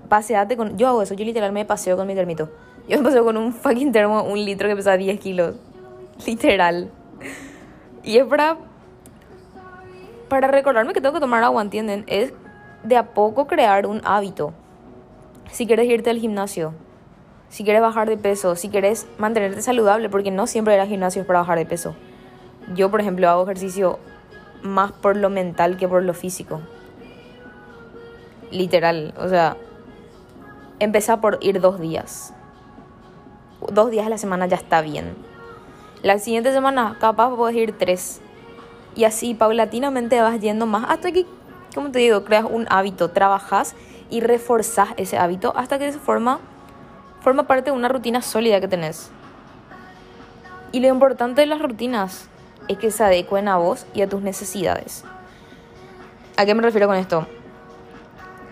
Paseate 0.10 0.58
con... 0.58 0.77
Yo 0.77 0.88
hago 0.88 1.01
eso, 1.01 1.13
yo 1.13 1.25
literal 1.25 1.51
me 1.51 1.65
paseo 1.65 1.98
con 1.98 2.08
mi 2.08 2.15
termito. 2.15 2.50
Yo 2.88 2.98
me 2.98 3.04
paseo 3.04 3.24
con 3.24 3.38
un 3.38 3.54
fucking 3.54 3.92
termo, 3.92 4.24
un 4.24 4.44
litro 4.44 4.68
que 4.68 4.75
pesa 4.75 4.96
10 4.96 5.20
kilos. 5.20 5.56
Literal. 6.25 6.89
Y 8.04 8.18
es 8.18 8.25
para... 8.25 8.58
Para 10.30 10.48
recordarme 10.48 10.94
que 10.94 11.01
tengo 11.01 11.13
que 11.13 11.20
tomar 11.20 11.44
agua, 11.44 11.62
¿entienden? 11.62 12.04
Es 12.08 12.34
de 12.84 12.98
a 12.98 13.13
poco 13.13 13.46
crear 13.46 13.86
un 13.86 14.01
hábito. 14.06 14.54
Si 15.51 15.68
quieres 15.68 15.88
irte 15.88 16.10
al 16.10 16.18
gimnasio, 16.18 16.74
si 17.56 17.64
quieres 17.64 17.82
bajar 17.82 18.10
de 18.10 18.18
peso, 18.18 18.58
si 18.58 18.68
quieres 18.68 19.08
mantenerte 19.18 19.62
saludable, 19.62 20.10
porque 20.10 20.30
no 20.30 20.46
siempre 20.46 20.76
ir 20.76 20.82
al 20.82 20.90
gimnasio 20.90 21.22
es 21.22 21.26
para 21.26 21.40
bajar 21.40 21.58
de 21.58 21.66
peso. 21.66 21.96
Yo, 22.76 22.92
por 22.92 23.00
ejemplo, 23.00 23.30
hago 23.30 23.44
ejercicio 23.44 23.98
más 24.62 24.92
por 24.92 25.16
lo 25.16 25.30
mental 25.30 25.78
que 25.78 25.88
por 25.88 26.04
lo 26.04 26.14
físico. 26.14 26.60
Literal, 28.52 29.14
o 29.18 29.30
sea, 29.30 29.56
empezar 30.80 31.22
por 31.22 31.38
ir 31.40 31.62
dos 31.62 31.80
días. 31.80 32.34
Dos 33.72 33.90
días 33.90 34.06
a 34.06 34.10
la 34.10 34.18
semana 34.18 34.48
ya 34.48 34.58
está 34.58 34.82
bien. 34.82 35.16
La 36.04 36.20
siguiente 36.20 36.52
semana 36.52 36.98
capaz 37.00 37.34
puedes 37.38 37.56
ir 37.56 37.78
tres. 37.78 38.20
Y 38.98 39.06
así 39.06 39.34
paulatinamente 39.34 40.20
vas 40.20 40.42
yendo 40.42 40.66
más 40.66 40.88
hasta 40.90 41.14
que, 41.14 41.26
como 41.74 41.92
te 41.92 42.00
digo, 42.00 42.26
creas 42.26 42.44
un 42.44 42.66
hábito, 42.70 43.12
trabajas 43.12 43.78
y 44.10 44.20
reforzas 44.20 44.90
ese 44.98 45.18
hábito 45.18 45.54
hasta 45.56 45.80
que 45.80 45.90
se 45.94 46.00
forma, 46.00 46.42
forma 47.25 47.48
parte 47.48 47.72
de 47.72 47.75
una 47.75 47.88
rutina 47.88 48.22
sólida 48.22 48.62
que 48.62 48.67
tenés. 48.67 49.10
Y 50.72 50.79
lo 50.79 50.89
importante 50.89 51.41
de 51.41 51.48
las 51.48 51.60
rutinas 51.60 52.29
es 52.67 52.77
que 52.77 52.91
se 52.91 53.03
adecuen 53.03 53.48
a 53.48 53.58
vos 53.58 53.88
y 53.96 54.03
a 54.03 54.08
tus 54.08 54.22
necesidades. 54.22 55.03
¿A 56.38 56.46
qué 56.46 56.53
me 56.53 56.62
refiero 56.62 56.86
con 56.86 56.98
esto? 56.98 57.25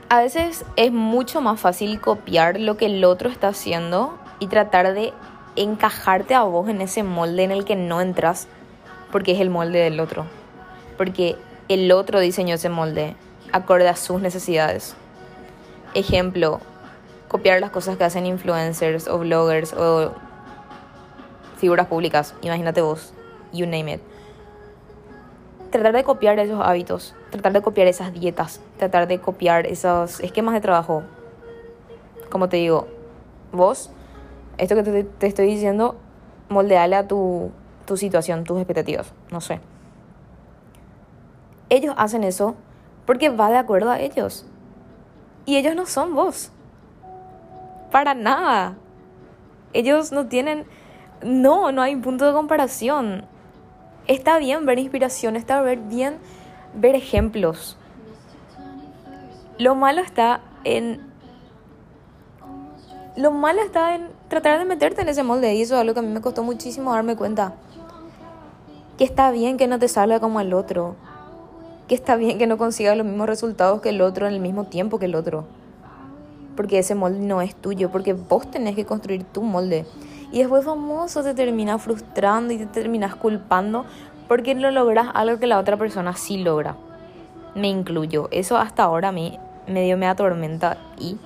A 0.10 0.22
veces 0.22 0.66
es 0.76 0.92
mucho 0.92 1.40
más 1.40 1.60
fácil 1.60 2.02
copiar 2.02 2.60
lo 2.60 2.76
que 2.76 2.88
el 2.88 3.06
otro 3.06 3.30
está 3.30 3.50
haciendo 3.50 4.18
y 4.40 4.48
tratar 4.48 4.96
de 4.96 5.14
encajarte 5.56 6.34
a 6.34 6.42
vos 6.42 6.68
en 6.68 6.82
ese 6.82 7.04
molde 7.04 7.44
en 7.44 7.52
el 7.52 7.66
que 7.66 7.76
no 7.76 8.02
entras 8.02 8.48
porque 9.12 9.34
es 9.34 9.40
el 9.40 9.52
molde 9.52 9.78
del 9.78 10.00
otro. 10.00 10.26
Porque 10.98 11.36
el 11.70 11.92
otro 11.92 12.20
diseñó 12.20 12.56
ese 12.56 12.70
molde 12.70 13.16
acorde 13.52 13.88
a 13.88 13.96
sus 13.96 14.20
necesidades. 14.20 14.96
Ejemplo, 15.94 16.60
copiar 17.34 17.60
las 17.60 17.72
cosas 17.72 17.98
que 17.98 18.04
hacen 18.04 18.28
influencers 18.28 19.08
o 19.08 19.18
bloggers 19.18 19.74
o 19.74 20.14
figuras 21.58 21.88
públicas. 21.88 22.36
Imagínate 22.44 22.80
vos 22.82 23.12
you 23.52 23.66
name 23.66 23.94
it. 23.94 24.02
Tratar 25.72 25.94
de 25.94 26.04
copiar 26.04 26.38
esos 26.38 26.62
hábitos, 26.64 27.16
tratar 27.32 27.52
de 27.52 27.64
copiar 27.64 27.88
esas 27.88 28.14
dietas, 28.14 28.62
tratar 28.78 29.08
de 29.08 29.20
copiar 29.20 29.66
esos 29.66 30.20
esquemas 30.20 30.54
de 30.54 30.62
trabajo. 30.62 31.02
Como 32.30 32.50
te 32.50 32.58
digo, 32.58 32.88
vos, 33.52 33.90
esto 34.60 34.76
que 34.76 34.84
te, 34.84 35.28
estoy 35.28 35.48
diciendo, 35.48 35.96
moldeale 36.50 36.96
a 36.96 37.08
tu, 37.08 37.50
tu 37.88 37.98
situación, 37.98 38.44
tus 38.44 38.60
expectativas, 38.60 39.12
no 39.32 39.42
sé. 39.42 39.60
Ellos 41.72 41.96
hacen 41.98 42.24
eso 42.24 42.54
porque 43.08 43.30
va 43.30 43.50
de 43.50 43.58
acuerdo 43.58 43.90
a 43.90 44.00
ellos. 44.00 44.46
Y 45.48 45.58
ellos 45.58 45.76
no 45.76 45.88
son 45.88 46.14
vos. 46.14 46.52
Para 47.94 48.16
nada. 48.16 48.76
Ellos 49.72 50.12
no 50.12 50.26
tienen... 50.26 50.66
No, 51.22 51.72
no 51.72 51.84
hay 51.84 51.96
punto 51.96 52.26
de 52.26 52.34
comparación. 52.34 53.24
Está 54.08 54.40
bien 54.40 54.66
ver 54.66 54.80
inspiración, 54.80 55.36
está 55.36 55.62
bien 55.62 56.18
ver 56.74 56.96
ejemplos. 56.96 57.78
Lo 59.60 59.76
malo 59.76 60.02
está 60.02 60.42
en... 60.64 61.06
Lo 63.16 63.30
malo 63.30 63.62
está 63.62 63.94
en 63.94 64.08
tratar 64.28 64.58
de 64.58 64.66
meterte 64.66 65.04
en 65.04 65.10
ese 65.10 65.22
molde 65.22 65.54
y 65.54 65.62
eso 65.62 65.76
es 65.76 65.82
algo 65.82 65.94
que 65.94 66.00
a 66.00 66.04
mí 66.04 66.10
me 66.10 66.22
costó 66.22 66.42
muchísimo 66.42 66.92
darme 66.94 67.16
cuenta. 67.16 67.54
Que 68.98 69.04
está 69.04 69.30
bien 69.30 69.56
que 69.56 69.68
no 69.68 69.78
te 69.78 69.88
salga 69.88 70.20
como 70.20 70.40
el 70.40 70.56
otro. 70.56 70.96
Que 71.88 71.94
está 71.94 72.16
bien 72.16 72.40
que 72.40 72.48
no 72.48 72.58
consigas 72.58 72.98
los 72.98 73.06
mismos 73.06 73.28
resultados 73.28 73.82
que 73.82 73.90
el 73.90 74.02
otro 74.02 74.26
en 74.26 74.34
el 74.34 74.40
mismo 74.40 74.64
tiempo 74.64 74.98
que 74.98 75.06
el 75.06 75.14
otro. 75.14 75.46
Porque 76.56 76.80
ese 76.80 76.96
molde 76.96 77.20
no 77.20 77.42
es 77.42 77.56
tuyo, 77.56 77.90
porque 77.90 78.14
vos 78.14 78.50
tenés 78.50 78.76
que 78.76 78.86
construir 78.86 79.24
tu 79.24 79.42
molde. 79.42 79.86
Y 80.32 80.40
después 80.40 80.66
famoso 80.66 81.24
te 81.24 81.34
terminas 81.34 81.82
frustrando 81.82 82.54
y 82.54 82.58
te 82.58 82.66
terminas 82.66 83.16
culpando 83.16 83.86
porque 84.28 84.56
no 84.56 84.72
logras 84.72 85.10
algo 85.14 85.40
que 85.40 85.48
la 85.48 85.60
otra 85.60 85.78
persona 85.78 86.16
sí 86.16 86.38
logra. 86.38 86.76
Me 87.56 87.68
incluyo. 87.68 88.30
Eso 88.32 88.58
hasta 88.58 88.84
ahora 88.84 89.10
a 89.10 89.12
mí 89.12 89.38
medio 89.68 89.98
me 89.98 90.08
atormenta 90.08 90.78
y 90.98 91.18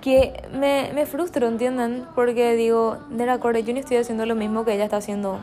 que 0.00 0.42
me, 0.52 0.90
me 0.94 1.06
frustro, 1.06 1.48
¿entienden? 1.48 2.04
Porque 2.14 2.54
digo, 2.56 2.98
de 3.08 3.24
la 3.24 3.38
yo 3.38 3.72
no 3.72 3.80
estoy 3.80 3.96
haciendo 3.96 4.26
lo 4.26 4.34
mismo 4.34 4.66
que 4.66 4.74
ella 4.74 4.84
está 4.84 4.98
haciendo. 4.98 5.38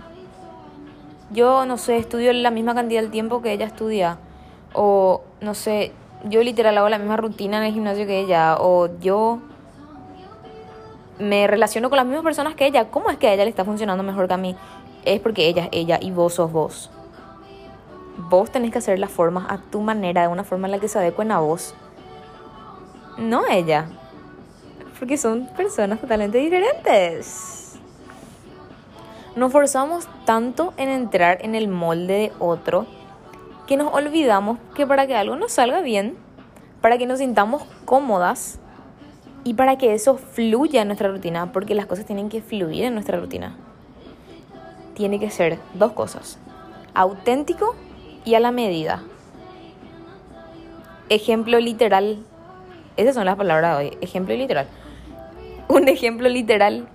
Yo, 1.32 1.66
no 1.66 1.78
sé, 1.78 1.98
estudio 1.98 2.32
la 2.32 2.52
misma 2.52 2.76
cantidad 2.76 3.02
de 3.02 3.08
tiempo 3.08 3.42
que 3.42 3.54
ella 3.54 3.66
estudia. 3.66 4.20
O, 4.74 5.24
no 5.42 5.56
sé, 5.56 5.94
yo 6.26 6.44
literal 6.44 6.78
hago 6.78 6.90
la 6.90 6.98
misma 6.98 7.18
rutina 7.18 7.58
en 7.58 7.64
el 7.64 7.74
gimnasio 7.74 8.06
que 8.06 8.20
ella. 8.20 8.58
O 8.60 8.90
yo 9.00 9.40
me 11.20 11.48
relaciono 11.48 11.90
con 11.90 11.98
las 11.98 12.06
mismas 12.06 12.24
personas 12.24 12.56
que 12.56 12.66
ella. 12.66 12.90
¿Cómo 12.90 13.10
es 13.10 13.18
que 13.18 13.28
a 13.28 13.34
ella 13.34 13.44
le 13.44 13.50
está 13.50 13.66
funcionando 13.66 14.04
mejor 14.04 14.28
que 14.28 14.34
a 14.34 14.38
mí? 14.38 14.56
Es 15.06 15.20
porque 15.20 15.48
ella 15.48 15.64
es 15.66 15.70
ella 15.72 16.00
y 16.02 16.12
vos 16.12 16.36
sos 16.36 16.52
vos. 16.52 16.92
Vos 18.30 18.52
tenés 18.52 18.72
que 18.72 18.78
hacer 18.78 19.00
las 19.00 19.12
formas 19.12 19.46
a 19.50 19.58
tu 19.58 19.82
manera, 19.82 20.22
de 20.22 20.28
una 20.28 20.44
forma 20.44 20.68
en 20.68 20.72
la 20.72 20.80
que 20.80 20.88
se 20.88 21.00
adecuen 21.00 21.32
a 21.32 21.40
vos. 21.40 21.74
No 23.18 23.48
ella. 23.48 23.90
Porque 25.00 25.18
son 25.18 25.48
personas 25.58 26.00
totalmente 26.00 26.38
diferentes. 26.38 27.80
Nos 29.36 29.52
forzamos 29.52 30.08
tanto 30.26 30.74
en 30.78 30.90
entrar 30.90 31.40
en 31.42 31.56
el 31.56 31.68
molde 31.68 32.14
de 32.14 32.32
otro 32.38 32.86
que 33.72 33.78
nos 33.78 33.94
olvidamos 33.94 34.58
que 34.76 34.86
para 34.86 35.08
que 35.08 35.16
algo 35.16 35.38
nos 35.38 35.54
salga 35.54 35.80
bien, 35.80 36.18
para 36.82 36.98
que 36.98 37.08
nos 37.08 37.20
sintamos 37.20 37.64
cómodas, 37.86 38.60
y 39.46 39.54
para 39.54 39.78
que 39.78 39.94
eso 39.94 40.18
fluya 40.18 40.82
en 40.82 40.90
nuestra 40.90 41.08
rutina, 41.08 41.54
porque 41.54 41.74
las 41.74 41.86
cosas 41.86 42.06
tienen 42.06 42.28
que 42.28 42.42
fluir 42.42 42.84
en 42.84 42.94
nuestra 42.96 43.18
rutina, 43.18 43.56
tiene 44.94 45.22
que 45.22 45.30
ser 45.30 45.58
dos 45.74 45.94
cosas, 45.94 46.38
auténtico 46.94 47.74
y 48.26 48.36
a 48.36 48.42
la 48.42 48.52
medida. 48.52 49.04
Ejemplo 51.08 51.58
literal, 51.62 52.18
esas 52.98 53.16
son 53.16 53.24
las 53.24 53.38
palabras 53.38 53.78
de 53.78 53.86
hoy, 53.86 53.98
ejemplo 54.02 54.36
literal. 54.36 54.68
Un 55.70 55.88
ejemplo 55.88 56.28
literal, 56.28 56.90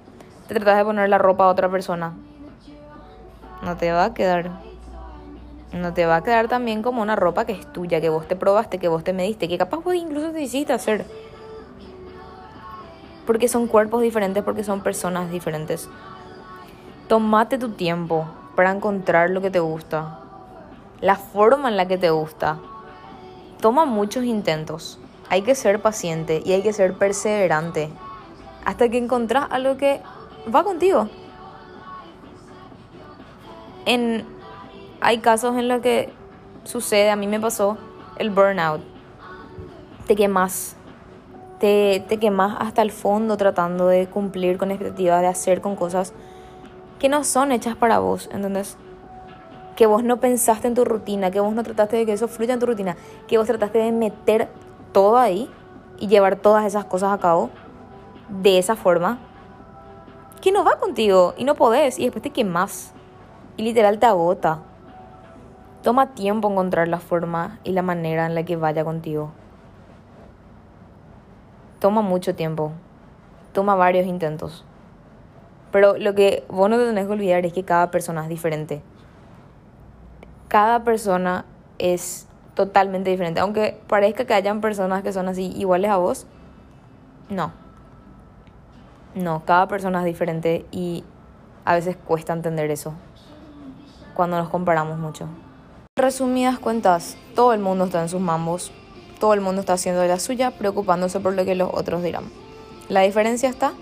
te 0.47 0.55
tratas 0.57 0.77
de 0.77 0.85
poner 0.85 1.09
la 1.09 1.17
ropa 1.17 1.45
a 1.45 1.49
otra 1.49 1.71
persona, 1.71 2.13
no 3.63 3.79
te 3.79 3.91
va 3.93 4.05
a 4.05 4.13
quedar. 4.13 4.66
No 5.77 5.93
te 5.93 6.07
va 6.07 6.17
a 6.17 6.23
quedar 6.23 6.49
también 6.49 6.83
como 6.83 7.03
una 7.03 7.17
ropa 7.17 7.45
que 7.45 7.53
es 7.53 7.73
tuya, 7.73 8.01
que 8.01 8.09
vos 8.09 8.27
te 8.27 8.37
probaste, 8.37 8.79
que 8.79 8.89
vos 8.89 9.05
te 9.05 9.13
mediste, 9.13 9.49
que 9.49 9.59
capaz 9.59 9.83
vos 9.85 9.95
incluso 9.95 10.31
te 10.31 10.43
hiciste 10.43 10.73
hacer 10.73 11.05
porque 13.27 13.49
son 13.49 13.67
cuerpos 13.67 14.01
diferentes, 14.01 14.43
porque 14.45 14.65
son 14.65 14.81
personas 14.81 15.31
diferentes. 15.31 15.89
Tómate 17.09 17.59
tu 17.59 17.71
tiempo 17.71 18.27
para 18.55 18.71
encontrar 18.71 19.31
lo 19.31 19.43
que 19.43 19.51
te 19.51 19.61
gusta, 19.61 20.21
la 21.01 21.17
forma 21.17 21.69
en 21.69 21.77
la 21.77 21.87
que 21.87 21.99
te 21.99 22.11
gusta. 22.11 22.59
Toma 23.61 23.85
muchos 23.85 24.25
intentos. 24.25 24.99
Hay 25.29 25.43
que 25.43 25.55
ser 25.55 25.83
paciente 25.83 26.41
y 26.45 26.53
hay 26.53 26.63
que 26.63 26.73
ser 26.73 26.95
perseverante 26.95 27.91
hasta 28.65 28.89
que 28.89 28.99
encontrás 28.99 29.47
algo 29.51 29.77
que 29.77 30.01
va 30.55 30.63
contigo. 30.63 31.09
En, 33.87 34.25
hay 35.01 35.19
casos 35.19 35.57
en 35.57 35.69
los 35.69 35.81
que 35.81 36.13
sucede, 36.65 37.11
a 37.11 37.17
mí 37.17 37.27
me 37.27 37.41
pasó 37.41 37.77
el 38.19 38.31
burnout. 38.31 38.83
Te 40.07 40.17
quemas, 40.17 40.77
te, 41.59 42.05
te 42.09 42.19
quemas 42.19 42.57
hasta 42.61 42.83
el 42.83 42.91
fondo 42.91 43.37
tratando 43.37 43.89
de 43.89 44.07
cumplir 44.07 44.59
con 44.59 44.71
expectativas, 44.71 45.21
de 45.21 45.27
hacer 45.29 45.61
con 45.61 45.77
cosas 45.77 46.13
que 46.99 47.09
no 47.09 47.25
son 47.25 47.53
hechas 47.53 47.77
para 47.77 47.99
vos, 47.99 48.29
¿entendés? 48.33 48.77
Que 49.75 49.87
vos 49.87 50.03
no 50.03 50.19
pensaste 50.19 50.69
en 50.69 50.75
tu 50.75 50.85
rutina, 50.85 51.31
que 51.31 51.41
vos 51.41 51.55
no 51.55 51.63
trataste 51.63 51.97
de 51.97 52.07
que 52.07 52.13
eso 52.13 52.29
fluya 52.29 52.55
en 52.55 52.61
tu 52.61 52.67
rutina, 52.67 52.97
que 53.29 53.37
vos 53.37 53.47
trataste 53.47 53.79
de 53.79 53.93
meter 53.93 54.49
todo 54.93 55.19
ahí 55.19 55.51
y 55.99 56.07
llevar 56.09 56.37
todas 56.37 56.65
esas 56.65 56.85
cosas 56.85 57.13
a 57.13 57.19
cabo 57.19 57.51
de 58.29 58.59
esa 58.59 58.77
forma, 58.77 59.19
que 60.41 60.53
no 60.53 60.65
va 60.65 60.79
contigo 60.79 61.35
y 61.37 61.45
no 61.45 61.55
podés 61.55 61.99
y 61.99 62.05
después 62.05 62.23
te 62.23 62.31
quemas 62.31 62.93
y 63.57 63.63
literal 63.63 63.99
te 63.99 64.07
agota. 64.07 64.61
Toma 65.87 66.15
tiempo 66.15 66.51
encontrar 66.51 66.89
la 66.89 66.99
forma 66.99 67.61
y 67.63 67.71
la 67.71 67.83
manera 67.83 68.27
en 68.27 68.35
la 68.35 68.43
que 68.43 68.57
vaya 68.57 68.85
contigo 68.85 69.31
toma 71.79 72.03
mucho 72.03 72.35
tiempo, 72.35 72.73
toma 73.53 73.77
varios 73.77 74.05
intentos. 74.05 74.65
Pero 75.71 75.97
lo 75.97 76.17
que 76.17 76.45
vos 76.49 76.69
no 76.69 76.77
te 76.77 76.87
tenés 76.87 77.07
que 77.07 77.13
olvidar 77.13 77.47
es 77.47 77.53
que 77.53 77.63
cada 77.63 77.93
persona 77.93 78.25
es 78.25 78.29
diferente. 78.29 78.83
Cada 80.49 80.83
persona 80.83 81.45
es 81.79 82.27
totalmente 82.55 83.11
diferente. 83.11 83.39
Aunque 83.39 83.81
parezca 83.87 84.25
que 84.25 84.35
hayan 84.35 84.61
personas 84.61 85.05
que 85.05 85.13
son 85.13 85.29
así 85.29 85.53
iguales 85.57 85.93
a 85.93 85.99
vos, 85.99 86.27
no. 87.31 87.53
No, 89.15 89.45
cada 89.45 89.69
persona 89.69 90.01
es 90.01 90.05
diferente 90.07 90.67
y 90.73 91.05
a 91.65 91.75
veces 91.75 91.97
cuesta 91.97 92.33
entender 92.33 92.73
eso 92.73 92.93
cuando 94.15 94.39
nos 94.39 94.49
comparamos 94.49 94.99
mucho. 94.99 95.29
Resumidas 95.99 96.59
cuentas, 96.59 97.17
todo 97.35 97.55
el 97.55 97.61
mundo 97.61 97.87
está 97.87 98.03
en 98.03 98.11
sus 98.11 98.21
mambos, 98.21 98.71
todo 99.19 99.33
el 99.33 99.41
mundo 99.41 99.61
está 99.61 99.73
haciendo 99.73 100.03
de 100.03 100.09
la 100.09 100.19
suya, 100.19 100.51
preocupándose 100.51 101.21
por 101.21 101.33
lo 101.33 101.47
que 101.47 101.55
los 101.55 101.71
otros 101.73 102.03
dirán. 102.03 102.25
La 102.91 103.01
diferencia 103.01 103.49
está 103.49 103.73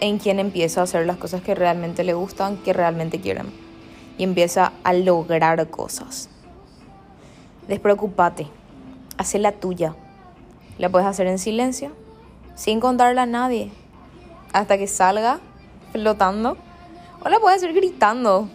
en 0.00 0.18
quién 0.18 0.40
empieza 0.40 0.80
a 0.80 0.84
hacer 0.84 1.04
las 1.04 1.18
cosas 1.18 1.42
que 1.42 1.54
realmente 1.54 2.02
le 2.02 2.14
gustan, 2.14 2.56
que 2.56 2.72
realmente 2.72 3.20
quieren. 3.20 3.52
Y 4.16 4.24
empieza 4.24 4.72
a 4.84 4.94
lograr 4.94 5.68
cosas. 5.68 6.30
Despreocúpate, 7.68 8.46
haz 9.18 9.34
la 9.34 9.52
tuya. 9.52 9.94
La 10.78 10.88
puedes 10.88 11.06
hacer 11.06 11.26
en 11.26 11.38
silencio, 11.38 11.90
sin 12.54 12.80
contarle 12.80 13.20
a 13.20 13.26
nadie, 13.26 13.70
hasta 14.54 14.78
que 14.78 14.86
salga 14.86 15.40
flotando. 15.92 16.56
O 17.22 17.28
la 17.28 17.38
puedes 17.38 17.58
hacer 17.58 17.74
gritando. 17.74 18.48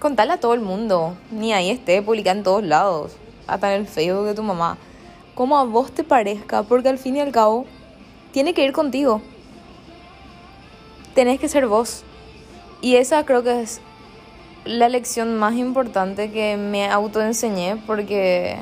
Contarle 0.00 0.32
a 0.32 0.40
todo 0.40 0.54
el 0.54 0.60
mundo. 0.60 1.16
Ni 1.30 1.52
ahí 1.52 1.70
esté, 1.70 2.02
publicar 2.02 2.36
en 2.36 2.42
todos 2.42 2.64
lados. 2.64 3.16
Hasta 3.46 3.74
en 3.74 3.82
el 3.82 3.86
Facebook 3.86 4.24
de 4.24 4.34
tu 4.34 4.42
mamá. 4.42 4.78
Como 5.34 5.58
a 5.58 5.64
vos 5.64 5.92
te 5.92 6.02
parezca, 6.02 6.62
porque 6.62 6.88
al 6.88 6.98
fin 6.98 7.16
y 7.16 7.20
al 7.20 7.30
cabo, 7.30 7.66
tiene 8.32 8.54
que 8.54 8.64
ir 8.64 8.72
contigo. 8.72 9.20
Tenés 11.14 11.38
que 11.38 11.48
ser 11.48 11.66
vos. 11.66 12.02
Y 12.80 12.96
esa 12.96 13.24
creo 13.26 13.42
que 13.42 13.60
es 13.60 13.80
la 14.64 14.88
lección 14.88 15.36
más 15.36 15.54
importante 15.54 16.30
que 16.30 16.56
me 16.56 16.88
autoenseñé 16.88 17.76
porque 17.86 18.58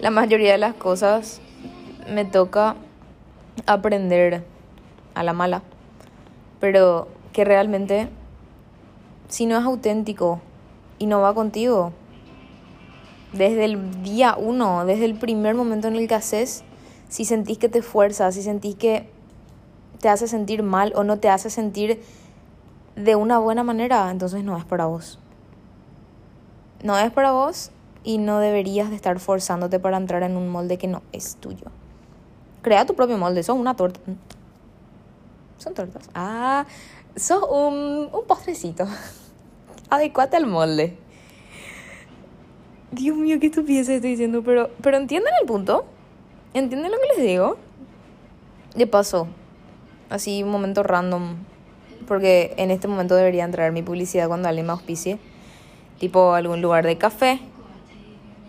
la 0.00 0.10
mayoría 0.10 0.52
de 0.52 0.58
las 0.58 0.74
cosas 0.74 1.40
me 2.08 2.24
toca 2.24 2.74
aprender 3.66 4.44
a 5.14 5.22
la 5.22 5.32
mala. 5.32 5.62
Pero 6.58 7.08
que 7.32 7.44
realmente, 7.44 8.08
si 9.30 9.46
no 9.46 9.56
es 9.56 9.64
auténtico 9.64 10.40
y 10.98 11.06
no 11.06 11.20
va 11.20 11.34
contigo, 11.34 11.92
desde 13.32 13.64
el 13.64 14.02
día 14.02 14.36
uno, 14.36 14.84
desde 14.84 15.04
el 15.04 15.14
primer 15.14 15.54
momento 15.54 15.88
en 15.88 15.96
el 15.96 16.08
que 16.08 16.16
haces, 16.16 16.64
si 17.08 17.24
sentís 17.24 17.58
que 17.58 17.68
te 17.68 17.80
fuerza, 17.80 18.30
si 18.32 18.42
sentís 18.42 18.74
que 18.74 19.08
te 20.00 20.08
hace 20.08 20.28
sentir 20.28 20.62
mal 20.62 20.92
o 20.96 21.04
no 21.04 21.18
te 21.18 21.28
hace 21.28 21.48
sentir 21.48 22.02
de 22.96 23.16
una 23.16 23.38
buena 23.38 23.62
manera, 23.62 24.10
entonces 24.10 24.44
no 24.44 24.56
es 24.56 24.64
para 24.64 24.86
vos. 24.86 25.18
No 26.82 26.98
es 26.98 27.10
para 27.12 27.32
vos 27.32 27.70
y 28.02 28.18
no 28.18 28.38
deberías 28.38 28.90
de 28.90 28.96
estar 28.96 29.20
forzándote 29.20 29.78
para 29.78 29.96
entrar 29.96 30.22
en 30.22 30.36
un 30.36 30.48
molde 30.48 30.78
que 30.78 30.88
no 30.88 31.02
es 31.12 31.36
tuyo. 31.36 31.66
Crea 32.62 32.84
tu 32.84 32.94
propio 32.94 33.16
molde, 33.16 33.42
son 33.42 33.58
una 33.58 33.76
torta. 33.76 34.00
Son 35.58 35.74
tortas. 35.74 36.08
Ah, 36.14 36.64
sos 37.16 37.44
un, 37.50 38.08
un 38.12 38.26
postrecito. 38.26 38.86
Adecuate 39.90 40.36
al 40.36 40.46
molde. 40.46 40.96
Dios 42.92 43.16
mío, 43.16 43.38
qué 43.40 43.46
estupidez 43.46 43.88
estoy 43.88 44.10
diciendo, 44.10 44.42
pero, 44.42 44.70
pero 44.80 44.96
entienden 44.96 45.32
el 45.40 45.46
punto. 45.46 45.84
¿Entienden 46.54 46.90
lo 46.90 46.98
que 46.98 47.16
les 47.16 47.26
digo? 47.26 47.56
De 48.74 48.86
paso, 48.86 49.28
así 50.08 50.42
un 50.42 50.50
momento 50.50 50.82
random, 50.82 51.36
porque 52.06 52.54
en 52.56 52.70
este 52.70 52.88
momento 52.88 53.14
debería 53.14 53.44
entrar 53.44 53.70
mi 53.72 53.82
publicidad 53.82 54.28
cuando 54.28 54.48
alguien 54.48 54.66
me 54.66 54.72
auspicie. 54.72 55.18
Tipo 55.98 56.34
algún 56.34 56.62
lugar 56.62 56.86
de 56.86 56.96
café, 56.96 57.40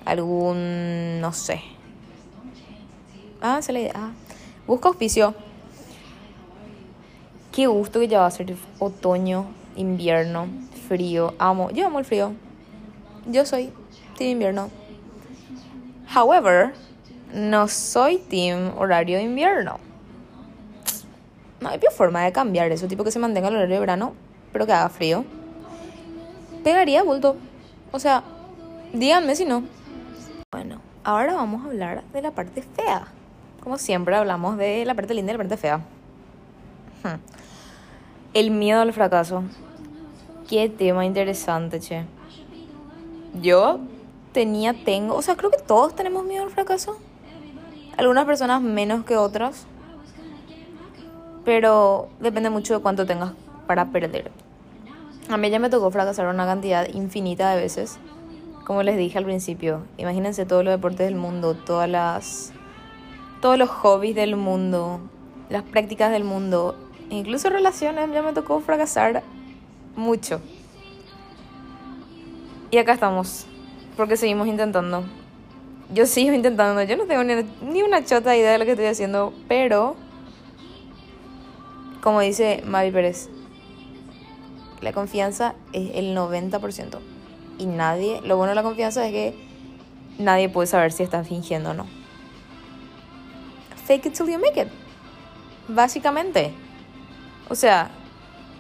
algún, 0.06 1.22
no 1.22 1.34
sé. 1.34 1.62
Ah, 3.42 3.62
se 3.62 3.74
la 3.74 3.80
idea. 3.80 3.94
Ah. 3.96 4.12
Busca 4.68 4.90
auspicio. 4.90 5.36
Qué 7.52 7.68
gusto 7.68 8.00
que 8.00 8.08
ya 8.08 8.20
va 8.20 8.28
a 8.28 8.32
ser 8.32 8.56
otoño, 8.80 9.48
invierno, 9.76 10.48
frío. 10.88 11.34
Amo, 11.40 11.70
yo 11.72 11.88
amo 11.88 12.00
el 12.00 12.06
frío. 12.06 12.34
Yo 13.28 13.46
soy 13.46 13.72
team 14.18 14.32
invierno. 14.32 14.70
However, 16.14 16.74
no 17.34 17.68
soy 17.68 18.18
team 18.18 18.74
horario 18.78 19.18
de 19.18 19.24
invierno. 19.24 19.80
No 21.60 21.70
hay 21.70 21.80
forma 21.96 22.24
de 22.24 22.32
cambiar 22.32 22.72
eso, 22.72 22.88
tipo 22.88 23.04
que 23.04 23.12
se 23.12 23.20
mantenga 23.20 23.48
el 23.48 23.56
horario 23.56 23.76
de 23.76 23.80
verano, 23.80 24.14
pero 24.52 24.66
que 24.66 24.74
haga 24.74 24.90
frío. 24.90 25.24
Pegaría 26.64 27.04
bulto. 27.04 27.38
O 27.92 28.00
sea, 28.00 28.24
díganme 28.94 29.36
si 29.36 29.46
no. 29.46 29.64
Bueno, 30.52 30.82
ahora 31.04 31.34
vamos 31.34 31.64
a 31.64 31.68
hablar 31.68 32.04
de 32.12 32.22
la 32.22 32.32
parte 32.32 32.62
fea. 32.62 33.08
Como 33.62 33.78
siempre 33.78 34.16
hablamos 34.16 34.58
de 34.58 34.86
la 34.86 34.96
parte 34.96 35.14
linda 35.14 35.32
y 35.32 35.34
la 35.36 35.38
parte 35.38 35.58
fea. 35.58 35.78
Hmm. 37.04 37.41
El 38.34 38.52
miedo 38.52 38.82
al 38.82 38.94
fracaso. 38.94 39.44
Qué 40.50 40.70
tema 40.70 41.06
interesante, 41.06 41.80
che. 41.80 42.06
Yo 43.42 43.80
tenía, 44.34 44.74
tengo, 44.86 45.16
o 45.16 45.22
sea, 45.22 45.36
creo 45.36 45.52
que 45.52 45.58
todos 45.58 45.96
tenemos 45.96 46.24
miedo 46.26 46.44
al 46.44 46.50
fracaso. 46.50 46.98
Algunas 47.98 48.26
personas 48.26 48.62
menos 48.62 49.06
que 49.06 49.18
otras 49.18 49.68
pero 51.44 52.10
depende 52.20 52.50
mucho 52.50 52.76
de 52.76 52.82
cuánto 52.82 53.06
tengas 53.06 53.34
para 53.68 53.86
perder. 53.92 54.32
A 55.30 55.38
mí 55.38 55.50
ya 55.50 55.60
me 55.60 55.70
tocó 55.70 55.92
fracasar 55.92 56.28
una 56.28 56.46
cantidad 56.46 56.88
infinita 56.90 57.52
de 57.52 57.62
veces. 57.62 58.00
Como 58.66 58.84
les 58.84 58.98
dije 58.98 59.18
al 59.18 59.26
principio, 59.26 59.84
imagínense 59.98 60.46
todos 60.46 60.64
los 60.64 60.74
deportes 60.74 61.08
del 61.08 61.16
mundo, 61.16 61.56
todas 61.56 61.90
las 61.90 62.54
todos 63.42 63.58
los 63.58 63.70
hobbies 63.70 64.16
del 64.16 64.36
mundo, 64.36 65.00
las 65.50 65.64
prácticas 65.64 66.12
del 66.12 66.24
mundo, 66.24 66.76
incluso 67.12 67.50
relaciones, 67.50 68.10
ya 68.12 68.22
me 68.22 68.34
tocó 68.34 68.60
fracasar 68.62 69.22
mucho. 69.96 70.42
Y 72.72 72.78
acá 72.78 72.94
estamos, 72.94 73.46
porque 73.98 74.18
seguimos 74.18 74.48
intentando. 74.48 75.04
Yo 75.94 76.06
sigo 76.06 76.34
intentando, 76.34 76.82
yo 76.84 76.96
no 76.96 77.06
tengo 77.06 77.24
ni, 77.24 77.44
ni 77.62 77.84
una 77.84 78.04
chota 78.06 78.36
idea 78.36 78.54
de 78.54 78.58
lo 78.58 78.66
que 78.66 78.72
estoy 78.72 78.86
haciendo, 78.86 79.34
pero 79.48 79.96
como 82.02 82.22
dice 82.22 82.64
Mavi 82.66 82.92
Pérez, 82.92 83.30
la 84.82 84.94
confianza 84.94 85.54
es 85.74 85.92
el 85.96 86.16
90%. 86.16 86.98
Y 87.60 87.66
nadie, 87.68 88.22
lo 88.24 88.38
bueno 88.38 88.52
de 88.52 88.56
la 88.56 88.64
confianza 88.64 89.06
es 89.06 89.12
que 89.12 89.36
nadie 90.18 90.50
puede 90.50 90.68
saber 90.68 90.92
si 90.92 91.04
estás 91.04 91.28
fingiendo 91.28 91.72
o 91.72 91.74
no. 91.74 91.86
Fake 93.86 94.08
it 94.08 94.14
till 94.14 94.28
you 94.28 94.40
make 94.40 94.60
it. 94.60 94.70
Básicamente. 95.68 96.54
O 97.50 97.56
sea, 97.56 97.92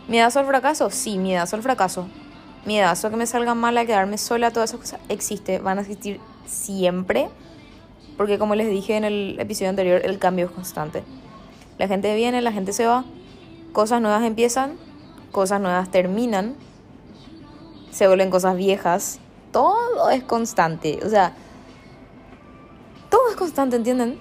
¿miedazo 0.07 0.39
al 0.39 0.45
fracaso? 0.45 0.89
Sí, 0.89 1.17
miedazo 1.17 1.55
al 1.55 1.63
fracaso. 1.63 2.07
Miedazo 2.65 3.07
a 3.07 3.09
que 3.09 3.15
me 3.15 3.25
salga 3.25 3.55
mal, 3.55 3.77
a 3.77 3.85
quedarme 3.85 4.17
sola, 4.17 4.51
todas 4.51 4.69
esas 4.69 4.79
cosas 4.79 4.99
existe, 5.09 5.59
van 5.59 5.77
a 5.77 5.81
existir 5.81 6.19
siempre. 6.45 7.29
Porque 8.17 8.37
como 8.37 8.55
les 8.55 8.69
dije 8.69 8.97
en 8.97 9.03
el 9.03 9.37
episodio 9.39 9.69
anterior, 9.69 10.01
el 10.03 10.19
cambio 10.19 10.45
es 10.45 10.51
constante. 10.51 11.03
La 11.77 11.87
gente 11.87 12.13
viene, 12.15 12.41
la 12.41 12.51
gente 12.51 12.73
se 12.73 12.85
va 12.85 13.05
cosas 13.71 14.01
nuevas 14.01 14.23
empiezan, 14.23 14.77
cosas 15.31 15.61
nuevas 15.61 15.89
terminan, 15.89 16.55
se 17.91 18.07
vuelven 18.07 18.29
cosas 18.29 18.55
viejas, 18.55 19.19
todo 19.51 20.09
es 20.09 20.23
constante, 20.23 20.99
o 21.05 21.09
sea, 21.09 21.33
todo 23.09 23.29
es 23.29 23.35
constante, 23.35 23.75
¿entienden? 23.75 24.19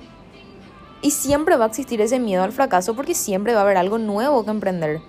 Y 1.03 1.13
siempre 1.13 1.57
va 1.57 1.65
a 1.65 1.69
existir 1.69 2.01
ese 2.01 2.19
miedo 2.19 2.43
al 2.43 2.53
fracaso 2.53 2.95
porque 2.95 3.15
siempre 3.15 3.55
va 3.55 3.61
a 3.61 3.63
haber 3.63 3.77
algo 3.77 3.99
nuevo 3.99 4.45
que 4.45 4.51
emprender, 4.51 5.01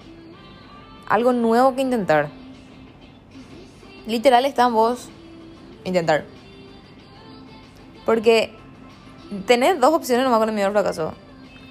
algo 1.08 1.34
nuevo 1.34 1.76
que 1.76 1.82
intentar. 1.82 2.30
Literal 4.08 4.46
está 4.46 4.68
en 4.68 4.74
vos 4.74 5.10
intentar. 5.84 6.26
Porque 8.06 8.54
tenés 9.46 9.80
dos 9.80 9.94
opciones 9.94 10.24
nomás 10.24 10.40
con 10.40 10.50
el 10.50 10.56
miedo 10.56 10.68
al 10.68 10.74
fracaso. 10.74 11.14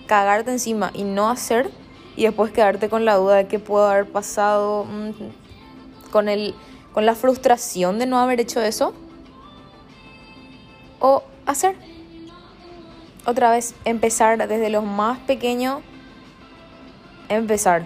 Cagarte 0.07 0.51
encima 0.51 0.91
y 0.95 1.05
no 1.05 1.31
hacer 1.31 1.71
y 2.17 2.25
después 2.25 2.53
quedarte 2.53 2.89
con 2.89 3.05
la 3.05 3.17
duda 3.17 3.37
de 3.37 3.47
qué 3.47 3.59
puedo 3.59 3.87
haber 3.87 4.11
pasado, 4.11 4.85
mm, 4.85 6.11
con, 6.11 6.29
el, 6.29 6.55
con 6.93 7.07
la 7.07 7.15
frustración 7.15 7.99
de 7.99 8.07
no 8.07 8.19
haber 8.19 8.41
hecho 8.41 8.61
eso, 8.61 8.93
o 10.99 11.23
hacer. 11.47 11.77
Otra 13.27 13.51
vez, 13.51 13.75
empezar 13.85 14.39
desde 14.49 14.71
lo 14.71 14.83
más 14.83 15.19
pequeño, 15.21 15.83
empezar. 17.29 17.83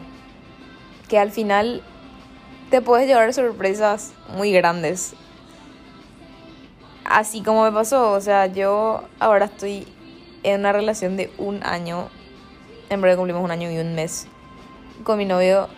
Que 1.08 1.18
al 1.18 1.30
final 1.30 1.82
te 2.70 2.80
puedes 2.80 3.06
llevar 3.06 3.32
sorpresas 3.34 4.12
muy 4.36 4.52
grandes. 4.52 5.14
Así 7.04 7.42
como 7.42 7.64
me 7.64 7.72
pasó, 7.72 8.12
o 8.12 8.20
sea, 8.20 8.46
yo 8.46 9.04
ahora 9.18 9.46
estoy 9.46 9.86
en 10.42 10.60
una 10.60 10.72
relación 10.72 11.16
de 11.16 11.30
un 11.38 11.62
año 11.64 12.08
en 12.90 13.00
breve 13.00 13.16
cumplimos 13.16 13.42
un 13.42 13.50
año 13.50 13.70
y 13.70 13.78
un 13.78 13.94
mes 13.94 14.26
con 15.02 15.18
mi 15.18 15.24
novio. 15.24 15.68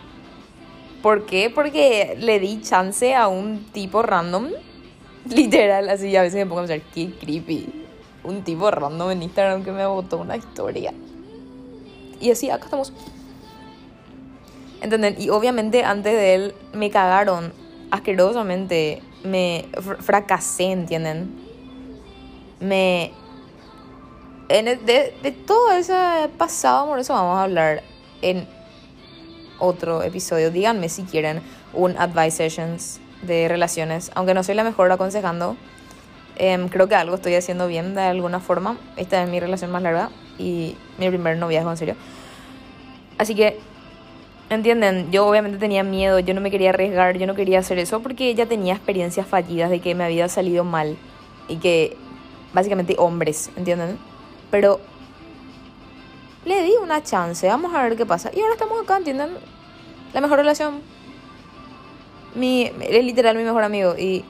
¿Por 1.01 1.25
qué? 1.25 1.49
Porque 1.49 2.15
le 2.19 2.39
di 2.39 2.61
chance 2.61 3.15
a 3.15 3.27
un 3.27 3.65
tipo 3.71 4.01
random 4.01 4.49
Literal, 5.29 5.89
así 5.89 6.15
a 6.15 6.21
veces 6.21 6.35
me 6.35 6.45
pongo 6.45 6.61
a 6.61 6.67
pensar, 6.67 6.87
qué 6.93 7.11
creepy. 7.11 7.86
Un 8.27 8.43
tipo 8.43 8.69
random 8.69 9.11
en 9.11 9.23
Instagram 9.23 9.63
que 9.63 9.71
me 9.71 9.85
botó 9.85 10.17
una 10.17 10.35
historia. 10.35 10.93
Y 12.19 12.29
así, 12.29 12.49
acá 12.49 12.65
estamos. 12.65 12.91
¿Entenden? 14.81 15.15
Y 15.17 15.29
obviamente 15.29 15.85
antes 15.85 16.11
de 16.11 16.35
él 16.35 16.55
me 16.73 16.91
cagaron 16.91 17.53
asquerosamente. 17.89 19.01
Me 19.23 19.65
fracasé, 20.01 20.71
¿entienden? 20.71 21.39
Me... 22.59 23.13
En 24.49 24.65
de, 24.65 25.13
de 25.23 25.31
todo 25.31 25.71
ese 25.71 25.93
pasado 26.37 26.83
amoroso 26.83 27.13
vamos 27.13 27.37
a 27.37 27.43
hablar 27.43 27.81
en 28.21 28.45
otro 29.59 30.03
episodio. 30.03 30.51
Díganme 30.51 30.89
si 30.89 31.03
quieren 31.03 31.41
un 31.73 31.97
advice 31.97 32.31
sessions 32.31 32.99
de 33.21 33.47
relaciones. 33.47 34.11
Aunque 34.15 34.33
no 34.33 34.43
soy 34.43 34.55
la 34.55 34.63
mejor 34.63 34.91
aconsejando, 34.91 35.55
em, 36.37 36.69
creo 36.69 36.87
que 36.87 36.95
algo 36.95 37.15
estoy 37.15 37.35
haciendo 37.35 37.67
bien 37.67 37.95
de 37.95 38.01
alguna 38.01 38.39
forma. 38.39 38.77
Esta 38.95 39.21
es 39.23 39.29
mi 39.29 39.39
relación 39.39 39.71
más 39.71 39.81
larga 39.81 40.09
y 40.37 40.75
mi 40.97 41.07
primer 41.09 41.37
noviazgo, 41.37 41.71
en 41.71 41.77
serio. 41.77 41.95
Así 43.17 43.35
que, 43.35 43.59
¿entienden? 44.49 45.11
Yo 45.11 45.27
obviamente 45.27 45.57
tenía 45.57 45.83
miedo, 45.83 46.19
yo 46.19 46.33
no 46.33 46.41
me 46.41 46.51
quería 46.51 46.69
arriesgar, 46.69 47.17
yo 47.17 47.27
no 47.27 47.35
quería 47.35 47.59
hacer 47.59 47.79
eso 47.79 48.01
porque 48.01 48.33
ya 48.35 48.45
tenía 48.45 48.73
experiencias 48.73 49.27
fallidas 49.27 49.69
de 49.69 49.79
que 49.79 49.95
me 49.95 50.03
había 50.03 50.29
salido 50.29 50.63
mal 50.63 50.97
y 51.47 51.57
que 51.57 51.97
básicamente 52.53 52.95
hombres, 52.97 53.49
¿entienden? 53.55 53.97
Pero 54.51 54.79
le 56.45 56.63
di 56.63 56.73
una 56.81 57.03
chance, 57.03 57.47
vamos 57.47 57.73
a 57.73 57.83
ver 57.83 57.95
qué 57.97 58.05
pasa. 58.05 58.31
Y 58.33 58.41
ahora 58.41 58.53
estamos 58.53 58.81
acá, 58.81 58.97
¿entienden? 58.97 59.31
La 60.13 60.21
mejor 60.21 60.37
relación 60.37 60.81
mi, 62.35 62.71
es 62.81 63.03
literal 63.03 63.35
mi 63.35 63.43
mejor 63.43 63.63
amigo 63.63 63.95
y, 63.97 64.23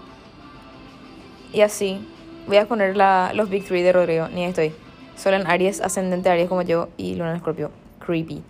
y 1.54 1.62
así. 1.62 2.06
Voy 2.48 2.58
a 2.58 2.66
poner 2.66 2.96
la, 2.96 3.32
los 3.34 3.50
Big 3.50 3.66
Three 3.66 3.82
de 3.82 3.92
Rodrigo, 3.92 4.30
ni 4.30 4.46
estoy. 4.46 4.74
Solo 5.18 5.36
en 5.36 5.48
Aries, 5.48 5.82
ascendente 5.82 6.30
Aries 6.30 6.48
como 6.48 6.62
yo 6.62 6.90
y 6.96 7.16
Luna 7.16 7.32
en 7.32 7.38
Escorpio. 7.38 7.72
Creepy. 8.00 8.44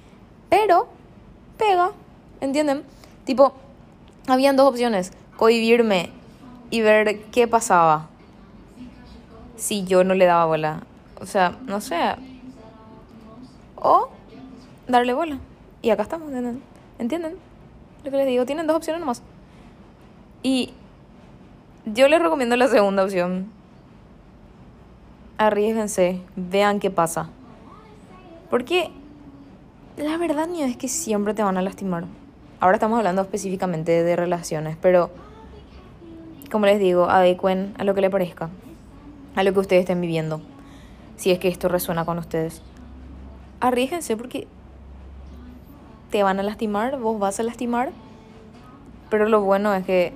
Pero, 0.50 0.88
pega, 1.58 1.92
¿entienden? 2.42 2.84
Tipo, 3.26 3.54
habían 4.28 4.56
dos 4.56 4.70
opciones. 4.70 5.14
Cohibirme 5.36 6.12
y 6.70 6.82
ver 6.82 7.24
qué 7.32 7.48
pasaba 7.48 8.08
si 9.56 9.84
yo 9.84 10.04
no 10.04 10.14
le 10.14 10.26
daba 10.26 10.46
bola. 10.46 10.84
O 11.20 11.26
sea, 11.26 11.58
no 11.66 11.82
sé. 11.82 11.98
O 13.76 14.10
darle 14.88 15.14
bola. 15.14 15.40
Y 15.82 15.90
acá 15.90 16.04
estamos, 16.04 16.28
¿entienden? 16.28 16.62
¿Entienden? 17.00 17.36
Lo 18.04 18.12
que 18.12 18.18
les 18.18 18.28
digo, 18.28 18.46
tienen 18.46 18.68
dos 18.68 18.78
opciones 18.78 19.00
nomás. 19.00 19.22
Y 20.44 20.74
yo 21.94 22.08
les 22.08 22.22
recomiendo 22.22 22.56
la 22.56 22.68
segunda 22.68 23.04
opción. 23.04 23.50
Arriesguense, 25.38 26.22
vean 26.36 26.80
qué 26.80 26.90
pasa. 26.90 27.30
Porque 28.50 28.92
la 29.98 30.18
verdad 30.18 30.48
ni 30.48 30.64
es 30.64 30.76
que 30.76 30.88
siempre 30.88 31.34
te 31.34 31.44
van 31.44 31.58
a 31.58 31.62
lastimar. 31.62 32.06
Ahora 32.60 32.76
estamos 32.76 32.98
hablando 32.98 33.22
específicamente 33.22 34.04
de 34.04 34.16
relaciones, 34.16 34.78
pero 34.82 35.12
como 36.52 36.66
les 36.66 36.80
digo, 36.80 37.10
adecuen 37.10 37.74
a 37.78 37.84
lo 37.84 37.94
que 37.94 38.02
le 38.02 38.10
parezca, 38.10 38.50
a 39.36 39.44
lo 39.44 39.54
que 39.54 39.60
ustedes 39.60 39.82
estén 39.82 40.02
viviendo. 40.02 40.42
Si 41.16 41.32
es 41.32 41.40
que 41.40 41.48
esto 41.48 41.68
resuena 41.68 42.04
con 42.06 42.18
ustedes. 42.18 42.62
Arriesguense 43.60 44.18
porque 44.18 44.48
te 46.12 46.24
van 46.24 46.40
a 46.40 46.44
lastimar, 46.44 47.00
vos 47.00 47.20
vas 47.20 47.40
a 47.40 47.44
lastimar. 47.44 47.92
Pero 49.10 49.30
lo 49.30 49.42
bueno 49.42 49.74
es 49.74 49.86
que 49.86 50.14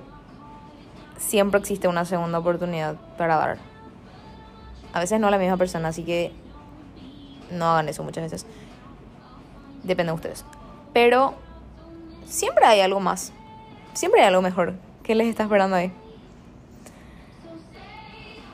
siempre 1.22 1.60
existe 1.60 1.88
una 1.88 2.04
segunda 2.04 2.40
oportunidad 2.40 2.96
para 3.18 3.38
dar. 3.38 3.58
A 4.94 5.00
veces 5.00 5.20
no 5.20 5.28
a 5.28 5.32
la 5.32 5.38
misma 5.38 5.58
persona, 5.58 5.90
así 5.90 6.04
que 6.04 6.34
no 7.52 7.66
hagan 7.66 7.88
eso 7.88 8.04
muchas 8.04 8.24
veces. 8.24 8.46
Depende 9.84 10.12
de 10.12 10.16
ustedes. 10.16 10.46
Pero 10.94 11.36
siempre 12.26 12.66
hay 12.66 12.82
algo 12.82 13.00
más. 13.00 13.32
Siempre 13.94 14.22
hay 14.22 14.28
algo 14.28 14.42
mejor. 14.42 14.74
¿Qué 15.04 15.16
les 15.16 15.28
está 15.28 15.44
esperando 15.44 15.76
ahí? 15.76 15.94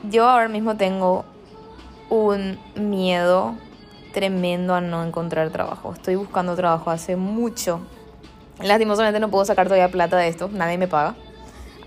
Yo 0.04 0.28
ahora 0.28 0.48
mismo 0.48 0.76
tengo 0.76 1.24
un 2.08 2.58
miedo 2.76 3.56
tremendo 4.12 4.74
a 4.74 4.80
no 4.80 5.04
encontrar 5.04 5.50
trabajo. 5.50 5.92
Estoy 5.92 6.14
buscando 6.14 6.54
trabajo 6.54 6.90
hace 6.90 7.16
mucho. 7.16 7.80
Lastimosamente 8.60 9.20
no 9.20 9.28
puedo 9.28 9.44
sacar 9.44 9.66
todavía 9.66 9.90
plata 9.90 10.16
de 10.16 10.28
esto, 10.28 10.48
nadie 10.52 10.78
me 10.78 10.88
paga 10.88 11.14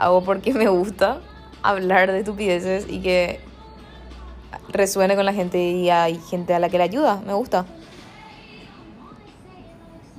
hago 0.02 0.24
porque 0.24 0.54
me 0.54 0.68
gusta 0.68 1.20
hablar 1.62 2.12
de 2.12 2.20
estupideces 2.20 2.88
y 2.90 3.02
que 3.02 3.40
resuene 4.70 5.16
con 5.16 5.26
la 5.26 5.34
gente 5.34 5.60
y 5.60 5.90
hay 5.90 6.20
gente 6.30 6.54
a 6.54 6.60
la 6.60 6.70
que 6.70 6.78
le 6.78 6.86
ayuda, 6.86 7.22
me 7.26 7.34
gusta. 7.34 7.66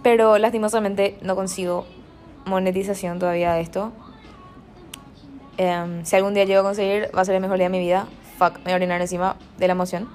Pero 0.03 0.39
lastimosamente 0.39 1.19
no 1.23 1.35
consigo 1.35 1.85
monetización 2.45 3.19
todavía 3.19 3.55
de 3.55 3.61
esto. 3.61 3.93
Em, 5.59 6.05
si 6.05 6.17
algún 6.17 6.35
día 6.35 6.45
llego 6.45 6.61
a 6.61 6.65
conseguir, 6.65 7.11
va 7.17 7.23
a 7.23 7.25
ser 7.25 7.35
el 7.35 7.41
mejor 7.41 7.57
día 7.57 7.67
de 7.67 7.71
mi 7.71 7.79
vida. 7.79 8.07
Fuck, 8.39 8.59
me 8.59 8.65
voy 8.65 8.73
a 8.73 8.77
orinar 8.77 9.01
encima 9.01 9.37
de 9.59 9.67
la 9.67 9.73
emoción. 9.73 10.09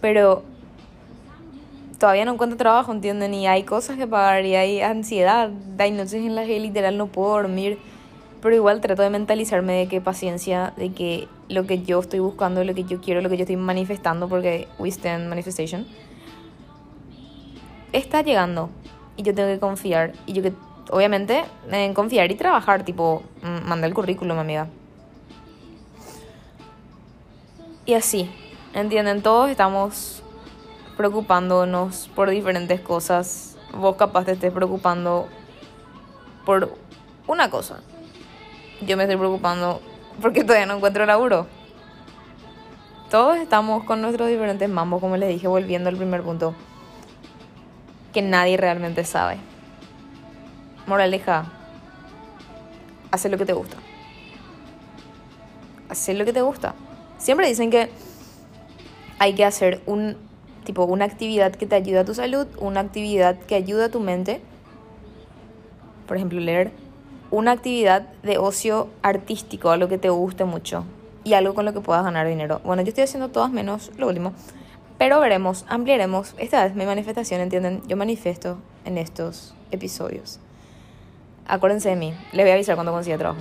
Pero 0.00 0.42
todavía 1.98 2.24
no 2.24 2.32
encuentro 2.32 2.56
trabajo, 2.56 2.92
¿entienden? 2.92 3.34
Y 3.34 3.46
hay 3.46 3.62
cosas 3.62 3.96
que 3.96 4.06
pagar 4.06 4.44
y 4.44 4.56
hay 4.56 4.80
ansiedad. 4.80 5.50
Hay 5.78 5.92
noches 5.92 6.14
en 6.14 6.34
las 6.34 6.46
que 6.46 6.58
literal 6.58 6.98
no 6.98 7.06
puedo 7.06 7.30
dormir 7.30 7.78
pero 8.42 8.56
igual 8.56 8.80
trato 8.80 9.02
de 9.02 9.10
mentalizarme 9.10 9.74
de 9.74 9.86
que 9.86 10.00
paciencia, 10.00 10.74
de 10.76 10.92
que 10.92 11.28
lo 11.48 11.64
que 11.64 11.82
yo 11.82 12.00
estoy 12.00 12.18
buscando, 12.18 12.64
lo 12.64 12.74
que 12.74 12.82
yo 12.82 13.00
quiero, 13.00 13.20
lo 13.20 13.30
que 13.30 13.36
yo 13.36 13.42
estoy 13.42 13.56
manifestando, 13.56 14.28
porque 14.28 14.66
we 14.80 14.88
stand 14.88 15.28
manifestation, 15.28 15.86
está 17.92 18.22
llegando. 18.22 18.68
Y 19.16 19.22
yo 19.22 19.32
tengo 19.32 19.48
que 19.48 19.60
confiar. 19.60 20.14
Y 20.26 20.32
yo 20.32 20.42
que, 20.42 20.52
obviamente, 20.90 21.44
en 21.70 21.94
confiar 21.94 22.32
y 22.32 22.34
trabajar, 22.34 22.84
tipo, 22.84 23.22
mandar 23.64 23.88
el 23.88 23.94
currículum, 23.94 24.36
amiga. 24.36 24.66
Y 27.86 27.94
así, 27.94 28.28
¿entienden? 28.74 29.22
Todos 29.22 29.50
estamos 29.50 30.24
preocupándonos 30.96 32.10
por 32.16 32.28
diferentes 32.28 32.80
cosas. 32.80 33.56
Vos 33.72 33.94
capaz 33.94 34.24
te 34.24 34.32
estés 34.32 34.52
preocupando 34.52 35.28
por 36.44 36.74
una 37.28 37.48
cosa 37.48 37.80
yo 38.86 38.96
me 38.96 39.04
estoy 39.04 39.16
preocupando 39.16 39.80
porque 40.20 40.44
todavía 40.44 40.66
no 40.66 40.76
encuentro 40.76 41.06
laburo. 41.06 41.46
Todos 43.10 43.36
estamos 43.36 43.84
con 43.84 44.00
nuestros 44.00 44.28
diferentes 44.28 44.68
mambos, 44.68 45.00
como 45.00 45.16
les 45.16 45.28
dije, 45.28 45.46
volviendo 45.46 45.90
al 45.90 45.96
primer 45.96 46.22
punto, 46.22 46.54
que 48.12 48.22
nadie 48.22 48.56
realmente 48.56 49.04
sabe. 49.04 49.36
Moraleja, 50.86 51.44
haz 53.10 53.24
lo 53.26 53.36
que 53.36 53.44
te 53.44 53.52
gusta. 53.52 53.76
Haz 55.90 56.08
lo 56.08 56.24
que 56.24 56.32
te 56.32 56.40
gusta. 56.40 56.74
Siempre 57.18 57.46
dicen 57.46 57.70
que 57.70 57.90
hay 59.18 59.34
que 59.34 59.44
hacer 59.44 59.82
un 59.86 60.16
tipo 60.64 60.84
una 60.84 61.04
actividad 61.04 61.52
que 61.52 61.66
te 61.66 61.74
ayude 61.74 61.98
a 61.98 62.04
tu 62.04 62.14
salud, 62.14 62.46
una 62.58 62.80
actividad 62.80 63.38
que 63.38 63.54
ayude 63.54 63.84
a 63.84 63.90
tu 63.90 64.00
mente. 64.00 64.40
Por 66.06 66.16
ejemplo, 66.16 66.40
leer 66.40 66.72
una 67.32 67.52
actividad 67.52 68.02
de 68.22 68.36
ocio 68.36 68.88
artístico, 69.02 69.70
algo 69.70 69.88
que 69.88 69.96
te 69.96 70.10
guste 70.10 70.44
mucho 70.44 70.84
y 71.24 71.32
algo 71.32 71.54
con 71.54 71.64
lo 71.64 71.72
que 71.72 71.80
puedas 71.80 72.04
ganar 72.04 72.28
dinero. 72.28 72.60
Bueno, 72.62 72.82
yo 72.82 72.90
estoy 72.90 73.04
haciendo 73.04 73.30
todas 73.30 73.50
menos 73.50 73.90
lo 73.96 74.06
último, 74.06 74.34
pero 74.98 75.18
veremos, 75.18 75.64
ampliaremos. 75.68 76.34
Esta 76.36 76.62
vez 76.62 76.74
mi 76.74 76.84
manifestación, 76.84 77.40
¿entienden? 77.40 77.80
Yo 77.88 77.96
manifiesto 77.96 78.58
en 78.84 78.98
estos 78.98 79.54
episodios. 79.70 80.40
Acuérdense 81.46 81.88
de 81.88 81.96
mí, 81.96 82.12
les 82.32 82.44
voy 82.44 82.50
a 82.50 82.54
avisar 82.54 82.74
cuando 82.74 82.92
consiga 82.92 83.16
trabajo. 83.16 83.40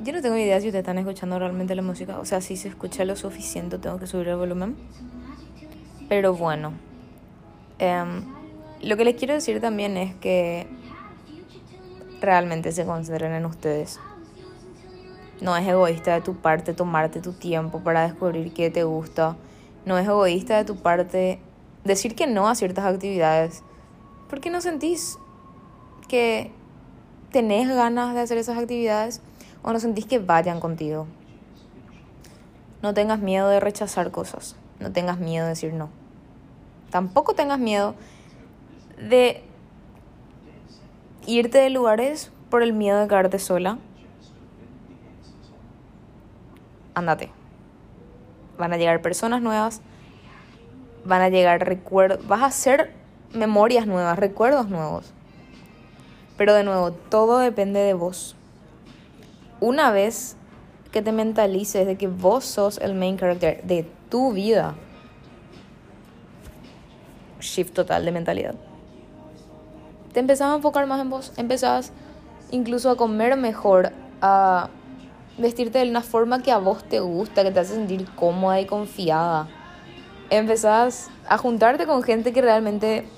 Yo 0.00 0.12
no 0.14 0.22
tengo 0.22 0.36
idea 0.38 0.58
si 0.60 0.68
ustedes 0.68 0.82
están 0.82 0.96
escuchando 0.96 1.38
realmente 1.38 1.74
la 1.74 1.82
música, 1.82 2.18
o 2.18 2.24
sea, 2.24 2.40
si 2.40 2.56
se 2.56 2.68
escucha 2.68 3.04
lo 3.04 3.16
suficiente, 3.16 3.78
tengo 3.78 3.98
que 3.98 4.06
subir 4.06 4.28
el 4.28 4.36
volumen. 4.36 4.76
Pero 6.08 6.34
bueno, 6.34 6.72
em, 7.78 8.24
lo 8.82 8.96
que 8.96 9.04
les 9.04 9.16
quiero 9.16 9.34
decir 9.34 9.60
también 9.60 9.98
es 9.98 10.14
que 10.14 10.66
realmente 12.24 12.72
se 12.72 12.84
concentren 12.84 13.32
en 13.32 13.46
ustedes. 13.46 14.00
No 15.40 15.56
es 15.56 15.66
egoísta 15.66 16.14
de 16.14 16.20
tu 16.20 16.36
parte 16.36 16.74
tomarte 16.74 17.20
tu 17.20 17.32
tiempo 17.32 17.80
para 17.80 18.02
descubrir 18.02 18.52
qué 18.52 18.70
te 18.70 18.84
gusta. 18.84 19.36
No 19.84 19.98
es 19.98 20.06
egoísta 20.06 20.56
de 20.56 20.64
tu 20.64 20.76
parte 20.76 21.40
decir 21.84 22.14
que 22.14 22.26
no 22.26 22.48
a 22.48 22.54
ciertas 22.54 22.84
actividades. 22.84 23.62
Porque 24.28 24.50
no 24.50 24.60
sentís 24.60 25.18
que 26.08 26.50
tenés 27.30 27.68
ganas 27.68 28.14
de 28.14 28.20
hacer 28.20 28.38
esas 28.38 28.58
actividades 28.58 29.20
o 29.62 29.72
no 29.72 29.80
sentís 29.80 30.06
que 30.06 30.18
vayan 30.18 30.60
contigo. 30.60 31.06
No 32.82 32.94
tengas 32.94 33.18
miedo 33.18 33.48
de 33.48 33.60
rechazar 33.60 34.10
cosas. 34.10 34.56
No 34.78 34.92
tengas 34.92 35.18
miedo 35.18 35.44
de 35.44 35.50
decir 35.50 35.74
no. 35.74 35.88
Tampoco 36.90 37.34
tengas 37.34 37.58
miedo 37.58 37.94
de 38.98 39.42
irte 41.26 41.58
de 41.58 41.70
lugares 41.70 42.30
por 42.50 42.62
el 42.62 42.72
miedo 42.72 43.00
de 43.00 43.08
quedarte 43.08 43.38
sola. 43.38 43.78
andate. 46.94 47.30
Van 48.56 48.72
a 48.72 48.76
llegar 48.76 49.02
personas 49.02 49.42
nuevas, 49.42 49.80
van 51.04 51.22
a 51.22 51.28
llegar 51.28 51.66
recuerdos, 51.66 52.26
vas 52.26 52.42
a 52.42 52.46
hacer 52.46 52.92
memorias 53.32 53.86
nuevas, 53.86 54.18
recuerdos 54.18 54.68
nuevos. 54.68 55.12
Pero 56.36 56.54
de 56.54 56.64
nuevo, 56.64 56.92
todo 56.92 57.38
depende 57.38 57.80
de 57.80 57.94
vos. 57.94 58.36
Una 59.60 59.90
vez 59.90 60.36
que 60.92 61.02
te 61.02 61.12
mentalices 61.12 61.86
de 61.86 61.96
que 61.96 62.06
vos 62.06 62.44
sos 62.44 62.78
el 62.78 62.94
main 62.94 63.18
character 63.18 63.62
de 63.64 63.88
tu 64.08 64.32
vida, 64.32 64.74
shift 67.40 67.74
total 67.74 68.04
de 68.04 68.12
mentalidad. 68.12 68.54
Te 70.14 70.20
empezás 70.20 70.52
a 70.52 70.54
enfocar 70.54 70.86
más 70.86 71.00
en 71.00 71.10
vos, 71.10 71.32
empezás 71.36 71.90
incluso 72.52 72.88
a 72.88 72.96
comer 72.96 73.36
mejor, 73.36 73.90
a 74.22 74.68
vestirte 75.38 75.80
de 75.80 75.90
una 75.90 76.02
forma 76.02 76.40
que 76.40 76.52
a 76.52 76.58
vos 76.58 76.84
te 76.84 77.00
gusta, 77.00 77.42
que 77.42 77.50
te 77.50 77.58
hace 77.58 77.74
sentir 77.74 78.08
cómoda 78.14 78.60
y 78.60 78.66
confiada. 78.66 79.48
Empezás 80.30 81.10
a 81.28 81.36
juntarte 81.36 81.84
con 81.84 82.04
gente 82.04 82.32
que 82.32 82.42
realmente 82.42 83.08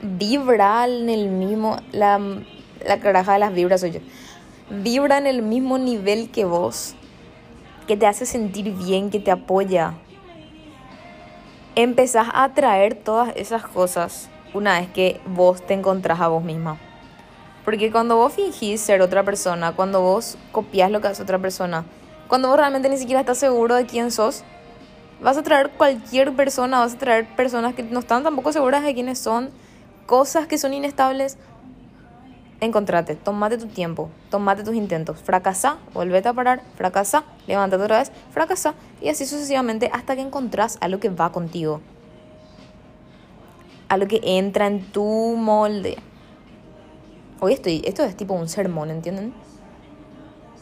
vibra 0.00 0.88
en 0.88 1.10
el 1.10 1.28
mismo, 1.28 1.76
la, 1.92 2.18
la 2.86 3.00
caraja 3.00 3.34
de 3.34 3.40
las 3.40 3.52
vibras 3.52 3.82
soy 3.82 3.90
yo, 3.90 4.00
vibra 4.70 5.18
en 5.18 5.26
el 5.26 5.42
mismo 5.42 5.76
nivel 5.76 6.30
que 6.30 6.46
vos, 6.46 6.94
que 7.86 7.98
te 7.98 8.06
hace 8.06 8.24
sentir 8.24 8.74
bien, 8.74 9.10
que 9.10 9.20
te 9.20 9.30
apoya. 9.30 9.92
Empezás 11.74 12.28
a 12.32 12.44
atraer 12.44 12.94
todas 12.94 13.36
esas 13.36 13.66
cosas 13.66 14.30
una 14.58 14.80
vez 14.80 14.90
que 14.90 15.20
vos 15.26 15.64
te 15.64 15.74
encontrás 15.74 16.20
a 16.20 16.28
vos 16.28 16.44
misma. 16.44 16.78
Porque 17.64 17.90
cuando 17.90 18.16
vos 18.16 18.32
fingís 18.32 18.80
ser 18.80 19.02
otra 19.02 19.24
persona, 19.24 19.72
cuando 19.72 20.00
vos 20.00 20.38
copias 20.52 20.90
lo 20.90 21.00
que 21.00 21.08
hace 21.08 21.22
otra 21.22 21.38
persona, 21.38 21.84
cuando 22.28 22.48
vos 22.48 22.56
realmente 22.56 22.88
ni 22.88 22.98
siquiera 22.98 23.20
estás 23.20 23.38
seguro 23.38 23.74
de 23.74 23.86
quién 23.86 24.10
sos, 24.10 24.44
vas 25.20 25.36
a 25.36 25.42
traer 25.42 25.70
cualquier 25.70 26.34
persona, 26.34 26.80
vas 26.80 26.94
a 26.94 26.98
traer 26.98 27.26
personas 27.36 27.74
que 27.74 27.82
no 27.82 28.00
están 28.00 28.22
tampoco 28.22 28.52
seguras 28.52 28.84
de 28.84 28.94
quiénes 28.94 29.18
son, 29.18 29.50
cosas 30.06 30.46
que 30.46 30.58
son 30.58 30.74
inestables. 30.74 31.38
Encontrate, 32.60 33.14
tomate 33.14 33.56
tu 33.56 33.66
tiempo, 33.66 34.10
tomate 34.30 34.64
tus 34.64 34.74
intentos, 34.74 35.20
fracasa, 35.22 35.76
volvete 35.94 36.28
a 36.28 36.32
parar, 36.32 36.62
fracasa, 36.74 37.22
levántate 37.46 37.82
otra 37.82 37.98
vez, 37.98 38.10
fracasa 38.32 38.74
y 39.00 39.10
así 39.10 39.26
sucesivamente 39.26 39.90
hasta 39.92 40.16
que 40.16 40.22
encontrás 40.22 40.76
a 40.80 40.88
lo 40.88 40.98
que 40.98 41.08
va 41.08 41.30
contigo, 41.30 41.80
a 43.88 43.96
lo 43.96 44.06
que 44.06 44.20
entra 44.22 44.66
en 44.66 44.84
tu 44.92 45.34
molde. 45.36 45.96
Hoy 47.40 47.52
estoy, 47.54 47.82
esto 47.84 48.04
es 48.04 48.16
tipo 48.16 48.34
un 48.34 48.48
sermón, 48.48 48.90
¿entienden? 48.90 49.32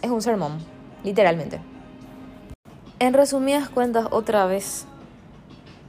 Es 0.02 0.10
un 0.10 0.22
sermón, 0.22 0.58
literalmente. 1.02 1.60
En 2.98 3.14
resumidas 3.14 3.68
cuentas, 3.68 4.06
otra 4.10 4.46
vez, 4.46 4.86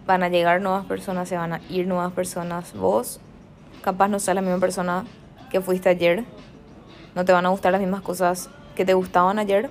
van 0.06 0.24
a 0.24 0.30
llegar 0.30 0.62
nuevas 0.62 0.86
personas, 0.86 1.30
se 1.30 1.38
van 1.38 1.54
a 1.54 1.62
ir 1.70 1.88
nuevas 1.88 2.14
personas. 2.14 2.74
Vos, 2.74 3.20
capaz 3.82 4.08
no 4.08 4.20
seas 4.20 4.36
la 4.36 4.42
misma 4.42 4.60
persona 4.60 5.06
que 5.52 5.62
fuiste 5.62 5.90
ayer. 5.90 6.26
No 7.16 7.26
te 7.26 7.34
van 7.34 7.46
a 7.46 7.50
gustar 7.50 7.72
las 7.72 7.82
mismas 7.82 8.02
cosas 8.02 8.50
que 8.76 8.86
te 8.86 8.94
gustaban 8.94 9.40
ayer. 9.40 9.70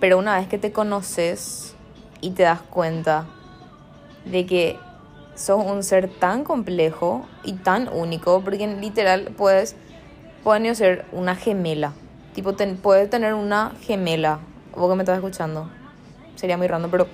Pero 0.00 0.18
una 0.18 0.36
vez 0.36 0.48
que 0.48 0.58
te 0.58 0.72
conoces 0.72 1.74
y 2.20 2.30
te 2.32 2.42
das 2.42 2.62
cuenta 2.62 3.26
de 4.24 4.46
que 4.46 4.78
sos 5.34 5.64
un 5.64 5.82
ser 5.82 6.08
tan 6.08 6.44
complejo 6.44 7.26
y 7.44 7.54
tan 7.54 7.88
único, 7.88 8.42
porque 8.42 8.66
literal 8.66 9.32
puedes, 9.36 9.76
pueden 10.44 10.74
ser 10.74 11.04
una 11.12 11.36
gemela. 11.36 11.92
Tipo, 12.34 12.54
puedes 12.82 13.10
tener 13.10 13.34
una 13.34 13.72
gemela. 13.82 14.40
Vos 14.74 14.88
que 14.90 14.96
me 14.96 15.02
estás 15.02 15.16
escuchando. 15.16 15.70
Sería 16.36 16.56
muy 16.56 16.66
random, 16.66 16.90
pero 16.90 17.06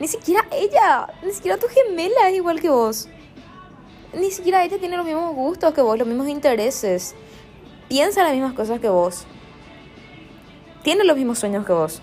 ni 0.00 0.08
siquiera 0.08 0.44
ella, 0.52 1.08
ni 1.22 1.32
siquiera 1.32 1.56
tu 1.56 1.66
gemela 1.68 2.28
es 2.28 2.36
igual 2.36 2.60
que 2.60 2.68
vos. 2.68 3.08
Ni 4.12 4.30
siquiera 4.30 4.64
ella 4.64 4.78
tiene 4.78 4.96
los 4.96 5.06
mismos 5.06 5.34
gustos 5.34 5.74
que 5.74 5.82
vos, 5.82 5.98
los 5.98 6.06
mismos 6.06 6.28
intereses. 6.28 7.14
Piensa 7.88 8.22
las 8.22 8.32
mismas 8.32 8.54
cosas 8.54 8.80
que 8.80 8.88
vos. 8.88 9.24
Tiene 10.82 11.04
los 11.04 11.16
mismos 11.16 11.38
sueños 11.38 11.64
que 11.64 11.72
vos. 11.72 12.02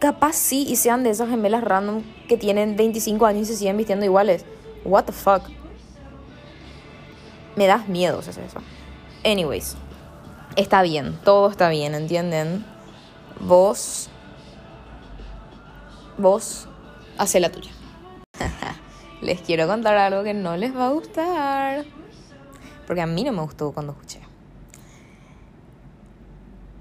Capaz 0.00 0.34
sí 0.34 0.64
y 0.66 0.76
sean 0.76 1.04
de 1.04 1.10
esas 1.10 1.28
gemelas 1.28 1.62
random 1.62 2.02
que 2.26 2.38
tienen 2.38 2.74
25 2.74 3.26
años 3.26 3.42
y 3.42 3.52
se 3.52 3.56
siguen 3.56 3.76
vistiendo 3.76 4.06
iguales. 4.06 4.46
What 4.82 5.04
the 5.04 5.12
fuck? 5.12 5.42
Me 7.54 7.66
das 7.66 7.86
miedo 7.86 8.18
hacer 8.18 8.42
eso. 8.42 8.60
Anyways, 9.26 9.76
está 10.56 10.80
bien, 10.80 11.18
todo 11.22 11.50
está 11.50 11.68
bien, 11.68 11.94
¿entienden? 11.94 12.64
Vos. 13.40 14.08
Vos, 16.16 16.66
hace 17.18 17.38
la 17.38 17.52
tuya. 17.52 17.70
les 19.20 19.42
quiero 19.42 19.66
contar 19.66 19.98
algo 19.98 20.24
que 20.24 20.32
no 20.32 20.56
les 20.56 20.74
va 20.74 20.86
a 20.86 20.90
gustar. 20.92 21.84
Porque 22.86 23.02
a 23.02 23.06
mí 23.06 23.22
no 23.22 23.32
me 23.32 23.42
gustó 23.42 23.72
cuando 23.72 23.92
escuché. 23.92 24.20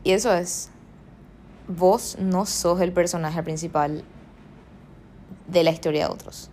Y 0.06 0.12
eso 0.12 0.34
es 0.34 0.72
vos 1.70 2.18
no 2.20 2.48
sos 2.48 2.82
el 2.82 2.92
personaje 2.92 3.42
principal 3.44 4.04
de 5.48 5.64
la 5.64 5.72
historia 5.72 6.08
de 6.08 6.14
otros. 6.14 6.50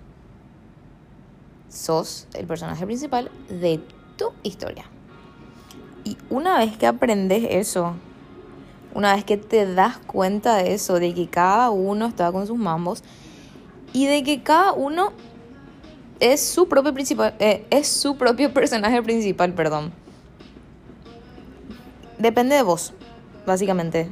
Sos 1.69 2.29
el 2.35 2.47
personaje 2.47 2.85
principal 2.85 3.31
de 3.49 3.81
tu 4.17 4.33
historia. 4.43 4.85
Y 6.05 6.17
una 6.31 6.59
vez 6.59 6.77
que 6.77 6.87
aprendes 6.87 7.45
eso, 7.51 7.95
una 8.95 9.15
vez 9.15 9.25
que 9.25 9.37
te 9.37 9.75
das 9.75 9.99
cuenta 9.99 10.57
de 10.57 10.75
eso, 10.75 11.01
de 11.01 11.13
que 11.15 11.29
cada 11.29 11.71
uno 11.71 12.07
está 12.07 12.31
con 12.31 12.47
sus 12.47 12.59
mambos 12.59 13.03
y 13.93 14.07
de 14.07 14.23
que 14.23 14.43
cada 14.43 14.73
uno 14.73 15.13
es 16.21 16.47
su 16.47 16.69
propio 16.69 16.95
principal, 16.95 17.35
eh, 17.39 17.67
es 17.71 17.89
su 17.89 18.17
propio 18.17 18.53
personaje 18.53 19.03
principal, 19.03 19.53
perdón. 19.55 19.93
Depende 22.19 22.57
de 22.57 22.63
vos, 22.63 22.93
básicamente. 23.47 24.11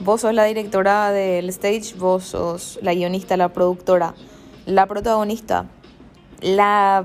Vos 0.00 0.20
sos 0.20 0.34
la 0.34 0.44
directora 0.44 1.10
del 1.10 1.48
stage, 1.48 1.94
vos 1.96 2.24
sos 2.24 2.78
la 2.82 2.92
guionista, 2.92 3.36
la 3.36 3.48
productora, 3.48 4.14
la 4.66 4.86
protagonista, 4.86 5.66
la 6.42 7.04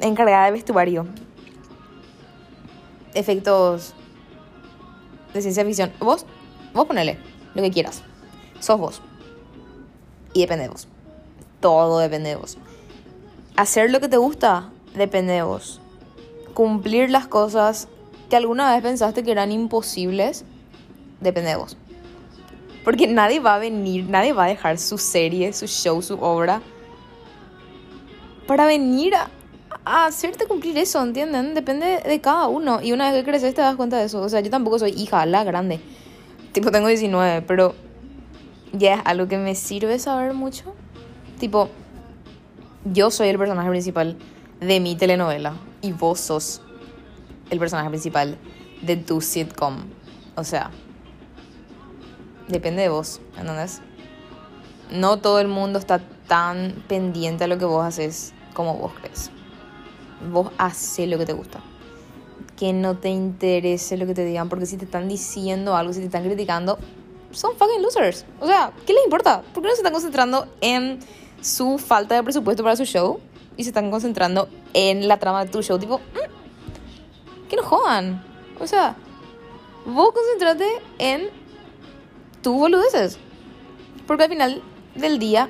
encargada 0.00 0.46
de 0.46 0.52
vestuario, 0.52 1.06
efectos 3.12 3.94
de 5.34 5.42
ciencia 5.42 5.64
ficción. 5.64 5.92
Vos, 6.00 6.24
vos 6.72 6.86
ponele 6.86 7.18
lo 7.54 7.62
que 7.62 7.70
quieras. 7.70 8.02
Sos 8.58 8.78
vos. 8.78 9.02
Y 10.32 10.40
depende 10.40 10.64
de 10.64 10.70
vos. 10.70 10.88
Todo 11.60 11.98
depende 11.98 12.30
de 12.30 12.36
vos. 12.36 12.56
Hacer 13.56 13.90
lo 13.90 14.00
que 14.00 14.08
te 14.08 14.16
gusta 14.16 14.70
depende 14.94 15.34
de 15.34 15.42
vos. 15.42 15.80
Cumplir 16.54 17.10
las 17.10 17.26
cosas 17.26 17.88
que 18.30 18.36
alguna 18.36 18.72
vez 18.72 18.82
pensaste 18.82 19.22
que 19.22 19.32
eran 19.32 19.52
imposibles 19.52 20.44
depende 21.20 21.50
de 21.50 21.56
vos. 21.56 21.76
Porque 22.84 23.06
nadie 23.06 23.40
va 23.40 23.54
a 23.54 23.58
venir, 23.58 24.04
nadie 24.08 24.32
va 24.32 24.44
a 24.44 24.48
dejar 24.48 24.78
su 24.78 24.98
serie, 24.98 25.52
su 25.52 25.66
show, 25.66 26.02
su 26.02 26.14
obra 26.14 26.60
para 28.46 28.66
venir 28.66 29.14
a, 29.14 29.30
hacerte 29.84 30.46
cumplir 30.46 30.78
eso, 30.78 31.02
¿entienden? 31.02 31.54
Depende 31.54 32.00
de 32.00 32.20
cada 32.20 32.48
uno. 32.48 32.80
Y 32.80 32.92
una 32.92 33.10
vez 33.10 33.22
que 33.22 33.30
creces 33.30 33.54
te 33.54 33.60
das 33.60 33.76
cuenta 33.76 33.98
de 33.98 34.04
eso. 34.04 34.20
O 34.22 34.28
sea, 34.28 34.40
yo 34.40 34.50
tampoco 34.50 34.78
soy 34.78 34.90
hija, 34.92 35.26
la 35.26 35.44
grande. 35.44 35.80
Tipo, 36.52 36.70
tengo 36.70 36.88
19, 36.88 37.42
pero 37.42 37.74
ya 38.72 38.94
es 38.94 39.00
algo 39.04 39.28
que 39.28 39.36
me 39.36 39.54
sirve 39.54 39.98
saber 39.98 40.32
mucho. 40.32 40.74
Tipo, 41.38 41.68
yo 42.84 43.10
soy 43.10 43.28
el 43.28 43.38
personaje 43.38 43.68
principal 43.68 44.16
de 44.60 44.80
mi 44.80 44.96
telenovela 44.96 45.54
y 45.82 45.92
vos 45.92 46.20
sos 46.20 46.62
el 47.50 47.58
personaje 47.58 47.90
principal 47.90 48.38
de 48.82 48.96
tu 48.96 49.20
sitcom. 49.20 49.78
O 50.36 50.44
sea, 50.44 50.70
depende 52.48 52.82
de 52.82 52.88
vos, 52.88 53.20
¿entendés? 53.38 53.80
No 54.90 55.18
todo 55.18 55.40
el 55.40 55.48
mundo 55.48 55.78
está 55.78 56.00
tan 56.28 56.84
pendiente 56.88 57.44
a 57.44 57.46
lo 57.46 57.58
que 57.58 57.64
vos 57.64 57.84
haces 57.84 58.32
como 58.54 58.74
vos 58.74 58.92
crees. 59.00 59.30
Vos 60.30 60.50
haces 60.58 61.08
lo 61.08 61.18
que 61.18 61.26
te 61.26 61.32
gusta. 61.32 61.60
Que 62.56 62.72
no 62.72 62.96
te 62.96 63.08
interese 63.08 63.96
lo 63.96 64.06
que 64.06 64.14
te 64.14 64.24
digan, 64.24 64.48
porque 64.48 64.66
si 64.66 64.76
te 64.76 64.84
están 64.84 65.08
diciendo 65.08 65.76
algo, 65.76 65.92
si 65.92 66.00
te 66.00 66.06
están 66.06 66.24
criticando, 66.24 66.78
son 67.32 67.56
fucking 67.56 67.82
losers. 67.82 68.24
O 68.40 68.46
sea, 68.46 68.72
¿qué 68.86 68.92
les 68.92 69.04
importa? 69.04 69.42
¿Por 69.52 69.62
qué 69.62 69.68
no 69.68 69.74
se 69.74 69.80
están 69.80 69.92
concentrando 69.92 70.46
en 70.60 71.00
su 71.40 71.78
falta 71.78 72.14
de 72.14 72.22
presupuesto 72.22 72.62
para 72.62 72.76
su 72.76 72.84
show 72.84 73.20
y 73.56 73.64
se 73.64 73.70
están 73.70 73.90
concentrando 73.90 74.48
en 74.72 75.08
la 75.08 75.18
trama 75.18 75.44
de 75.44 75.50
tu 75.50 75.62
show? 75.62 75.78
Tipo, 75.78 75.98
mm, 75.98 77.48
que 77.48 77.56
no 77.56 77.62
jodan. 77.62 78.24
O 78.60 78.66
sea, 78.66 78.96
vos 79.84 80.12
concentrate 80.12 80.66
en 80.98 81.28
tú 82.44 82.56
boludeces. 82.56 83.18
Porque 84.06 84.24
al 84.24 84.30
final 84.30 84.62
del 84.94 85.18
día 85.18 85.48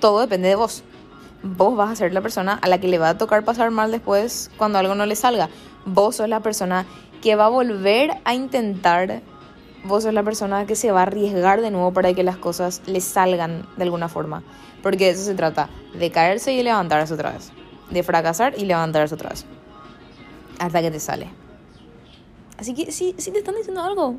todo 0.00 0.20
depende 0.20 0.48
de 0.48 0.56
vos. 0.56 0.82
Vos 1.44 1.76
vas 1.76 1.90
a 1.90 1.96
ser 1.96 2.12
la 2.12 2.20
persona 2.20 2.58
a 2.60 2.68
la 2.68 2.80
que 2.80 2.88
le 2.88 2.98
va 2.98 3.10
a 3.10 3.18
tocar 3.18 3.44
pasar 3.44 3.70
mal 3.70 3.92
después 3.92 4.50
cuando 4.56 4.78
algo 4.78 4.96
no 4.96 5.06
le 5.06 5.14
salga. 5.14 5.48
Vos 5.84 6.16
sos 6.16 6.28
la 6.28 6.40
persona 6.40 6.86
que 7.20 7.36
va 7.36 7.46
a 7.46 7.50
volver 7.50 8.18
a 8.24 8.34
intentar 8.34 9.22
vos 9.84 10.04
sos 10.04 10.14
la 10.14 10.22
persona 10.22 10.64
que 10.66 10.76
se 10.76 10.92
va 10.92 11.00
a 11.00 11.02
arriesgar 11.02 11.60
de 11.60 11.70
nuevo 11.70 11.92
para 11.92 12.14
que 12.14 12.22
las 12.22 12.36
cosas 12.36 12.82
le 12.86 13.00
salgan 13.00 13.66
de 13.76 13.84
alguna 13.84 14.08
forma. 14.08 14.42
Porque 14.82 15.06
de 15.06 15.10
eso 15.10 15.24
se 15.24 15.34
trata, 15.34 15.68
de 15.94 16.10
caerse 16.10 16.52
y 16.52 16.62
levantarse 16.62 17.14
otra 17.14 17.32
vez. 17.32 17.52
De 17.90 18.02
fracasar 18.02 18.54
y 18.56 18.64
levantarse 18.64 19.14
otra 19.14 19.30
vez. 19.30 19.44
Hasta 20.58 20.80
que 20.80 20.90
te 20.90 21.00
sale. 21.00 21.28
Así 22.58 22.74
que 22.74 22.92
si, 22.92 23.14
si 23.18 23.30
te 23.32 23.38
están 23.38 23.56
diciendo 23.56 23.82
algo, 23.82 24.16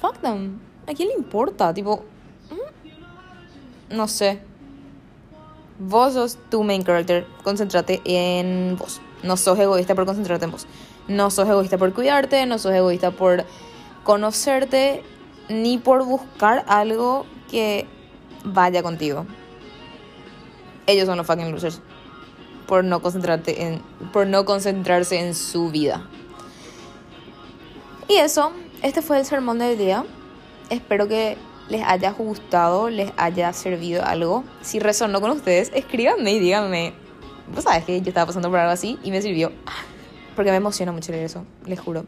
fuck 0.00 0.18
them. 0.20 0.71
¿A 0.86 0.94
quién 0.94 1.08
le 1.08 1.14
importa? 1.14 1.72
Tipo, 1.72 2.04
no 3.90 4.08
sé. 4.08 4.40
Vos 5.78 6.14
sos 6.14 6.38
tu 6.50 6.62
main 6.62 6.84
character, 6.84 7.26
concéntrate 7.44 8.00
en 8.04 8.76
vos. 8.76 9.00
No 9.22 9.36
sos 9.36 9.58
egoísta 9.58 9.94
por 9.94 10.06
concentrarte 10.06 10.44
en 10.44 10.50
vos. 10.50 10.66
No 11.08 11.30
sos 11.30 11.48
egoísta 11.48 11.78
por 11.78 11.92
cuidarte, 11.92 12.46
no 12.46 12.58
sos 12.58 12.72
egoísta 12.72 13.10
por 13.10 13.44
conocerte, 14.04 15.02
ni 15.48 15.78
por 15.78 16.04
buscar 16.04 16.64
algo 16.68 17.26
que 17.50 17.86
vaya 18.44 18.82
contigo. 18.82 19.26
Ellos 20.86 21.06
son 21.06 21.18
los 21.18 21.26
fucking 21.26 21.50
losers. 21.50 21.80
Por 22.66 22.84
no 22.84 23.02
concentrarte 23.02 23.62
en. 23.62 23.82
Por 24.12 24.26
no 24.26 24.44
concentrarse 24.44 25.18
en 25.18 25.34
su 25.34 25.70
vida. 25.70 26.08
Y 28.08 28.14
eso, 28.14 28.52
este 28.82 29.02
fue 29.02 29.18
el 29.18 29.24
sermón 29.24 29.58
del 29.58 29.78
día. 29.78 30.04
Espero 30.72 31.06
que 31.06 31.36
les 31.68 31.82
haya 31.82 32.12
gustado, 32.12 32.88
les 32.88 33.12
haya 33.18 33.52
servido 33.52 34.02
algo. 34.06 34.42
Si 34.62 34.78
resonó 34.78 35.20
con 35.20 35.30
ustedes, 35.30 35.70
escríbanme 35.74 36.32
y 36.32 36.38
díganme. 36.38 36.94
Vos 37.54 37.64
sabes 37.64 37.84
que 37.84 38.00
yo 38.00 38.08
estaba 38.08 38.24
pasando 38.24 38.48
por 38.48 38.58
algo 38.58 38.72
así 38.72 38.98
y 39.04 39.10
me 39.10 39.20
sirvió. 39.20 39.52
Porque 40.34 40.50
me 40.50 40.56
emociona 40.56 40.90
mucho 40.90 41.12
leer 41.12 41.26
eso, 41.26 41.44
les 41.66 41.78
juro. 41.78 42.06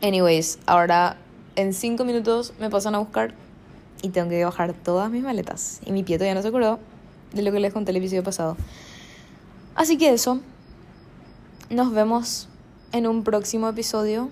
Anyways, 0.00 0.60
ahora 0.66 1.16
en 1.56 1.74
5 1.74 2.04
minutos 2.04 2.54
me 2.60 2.70
pasan 2.70 2.94
a 2.94 2.98
buscar 2.98 3.34
y 4.00 4.10
tengo 4.10 4.28
que 4.28 4.44
bajar 4.44 4.72
todas 4.72 5.10
mis 5.10 5.24
maletas. 5.24 5.80
Y 5.84 5.90
mi 5.90 6.04
pie 6.04 6.18
todavía 6.18 6.36
no 6.36 6.42
se 6.42 6.48
acordó 6.48 6.78
de 7.32 7.42
lo 7.42 7.50
que 7.50 7.58
les 7.58 7.72
conté 7.72 7.90
el 7.90 7.96
episodio 7.96 8.22
pasado. 8.22 8.56
Así 9.74 9.98
que 9.98 10.12
eso. 10.12 10.40
Nos 11.68 11.92
vemos 11.92 12.48
en 12.92 13.08
un 13.08 13.24
próximo 13.24 13.68
episodio. 13.68 14.30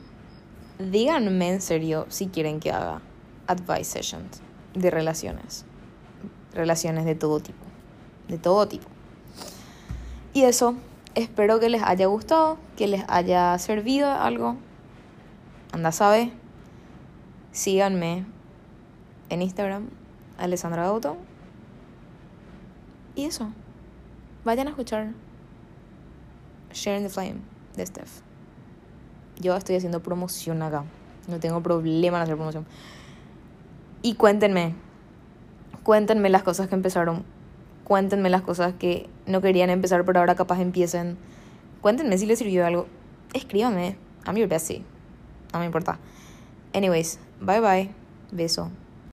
Díganme 0.79 1.49
en 1.49 1.61
serio 1.61 2.07
si 2.11 2.29
quieren 2.29 2.61
que 2.61 2.71
haga 2.71 3.01
advice 3.47 3.85
sessions 3.85 4.41
de 4.75 4.91
relaciones. 4.91 5.65
Relaciones 6.53 7.05
de 7.05 7.15
todo 7.15 7.41
tipo. 7.41 7.65
De 8.29 8.39
todo 8.39 8.69
tipo. 8.69 8.89
Y 10.33 10.43
eso, 10.43 10.75
espero 11.15 11.61
que 11.61 11.69
les 11.69 11.83
haya 11.83 12.07
gustado, 12.07 12.59
que 12.77 12.89
les 12.89 13.05
haya 13.09 13.57
servido 13.59 14.11
algo. 14.11 14.57
Anda, 15.73 15.93
sabe. 15.93 16.33
Síganme 17.53 18.25
en 19.29 19.43
Instagram, 19.43 19.89
Alessandra 20.39 20.87
Auto. 20.87 21.17
Y 23.15 23.27
eso. 23.27 23.51
Vayan 24.45 24.67
a 24.67 24.71
escuchar 24.71 25.13
Sharing 26.73 27.05
the 27.05 27.09
Flame 27.09 27.37
de 27.77 27.87
Steph. 27.87 28.21
Yo 29.41 29.57
estoy 29.57 29.77
haciendo 29.77 30.03
promoción 30.03 30.63
acá. 30.63 30.85
No 31.29 31.41
tengo 31.41 31.63
problema 31.63 32.19
en 32.19 32.23
hacer 32.25 32.37
promoción. 32.37 32.67
Y 34.05 34.17
cuéntenme. 34.17 34.75
Cuéntenme 35.83 36.29
las 36.29 36.43
cosas 36.43 36.69
que 36.69 36.75
empezaron. 36.75 37.25
Cuéntenme 37.85 38.29
las 38.29 38.43
cosas 38.43 38.75
que 38.75 39.09
no 39.27 39.41
querían 39.41 39.71
empezar, 39.71 40.05
pero 40.05 40.21
ahora 40.21 40.35
capaz 40.35 40.61
empiecen. 40.61 41.17
Cuéntenme 41.81 42.19
si 42.19 42.27
les 42.27 42.39
sirvió 42.39 42.67
algo. 42.67 42.87
Escríbanme. 43.33 43.97
I'm 44.27 44.37
your 44.37 44.47
bestie. 44.47 44.85
No 45.55 45.61
me 45.61 45.65
importa. 45.65 45.99
Anyways, 46.75 47.19
bye 47.41 47.61
bye. 47.61 47.91
Beso. 48.31 48.71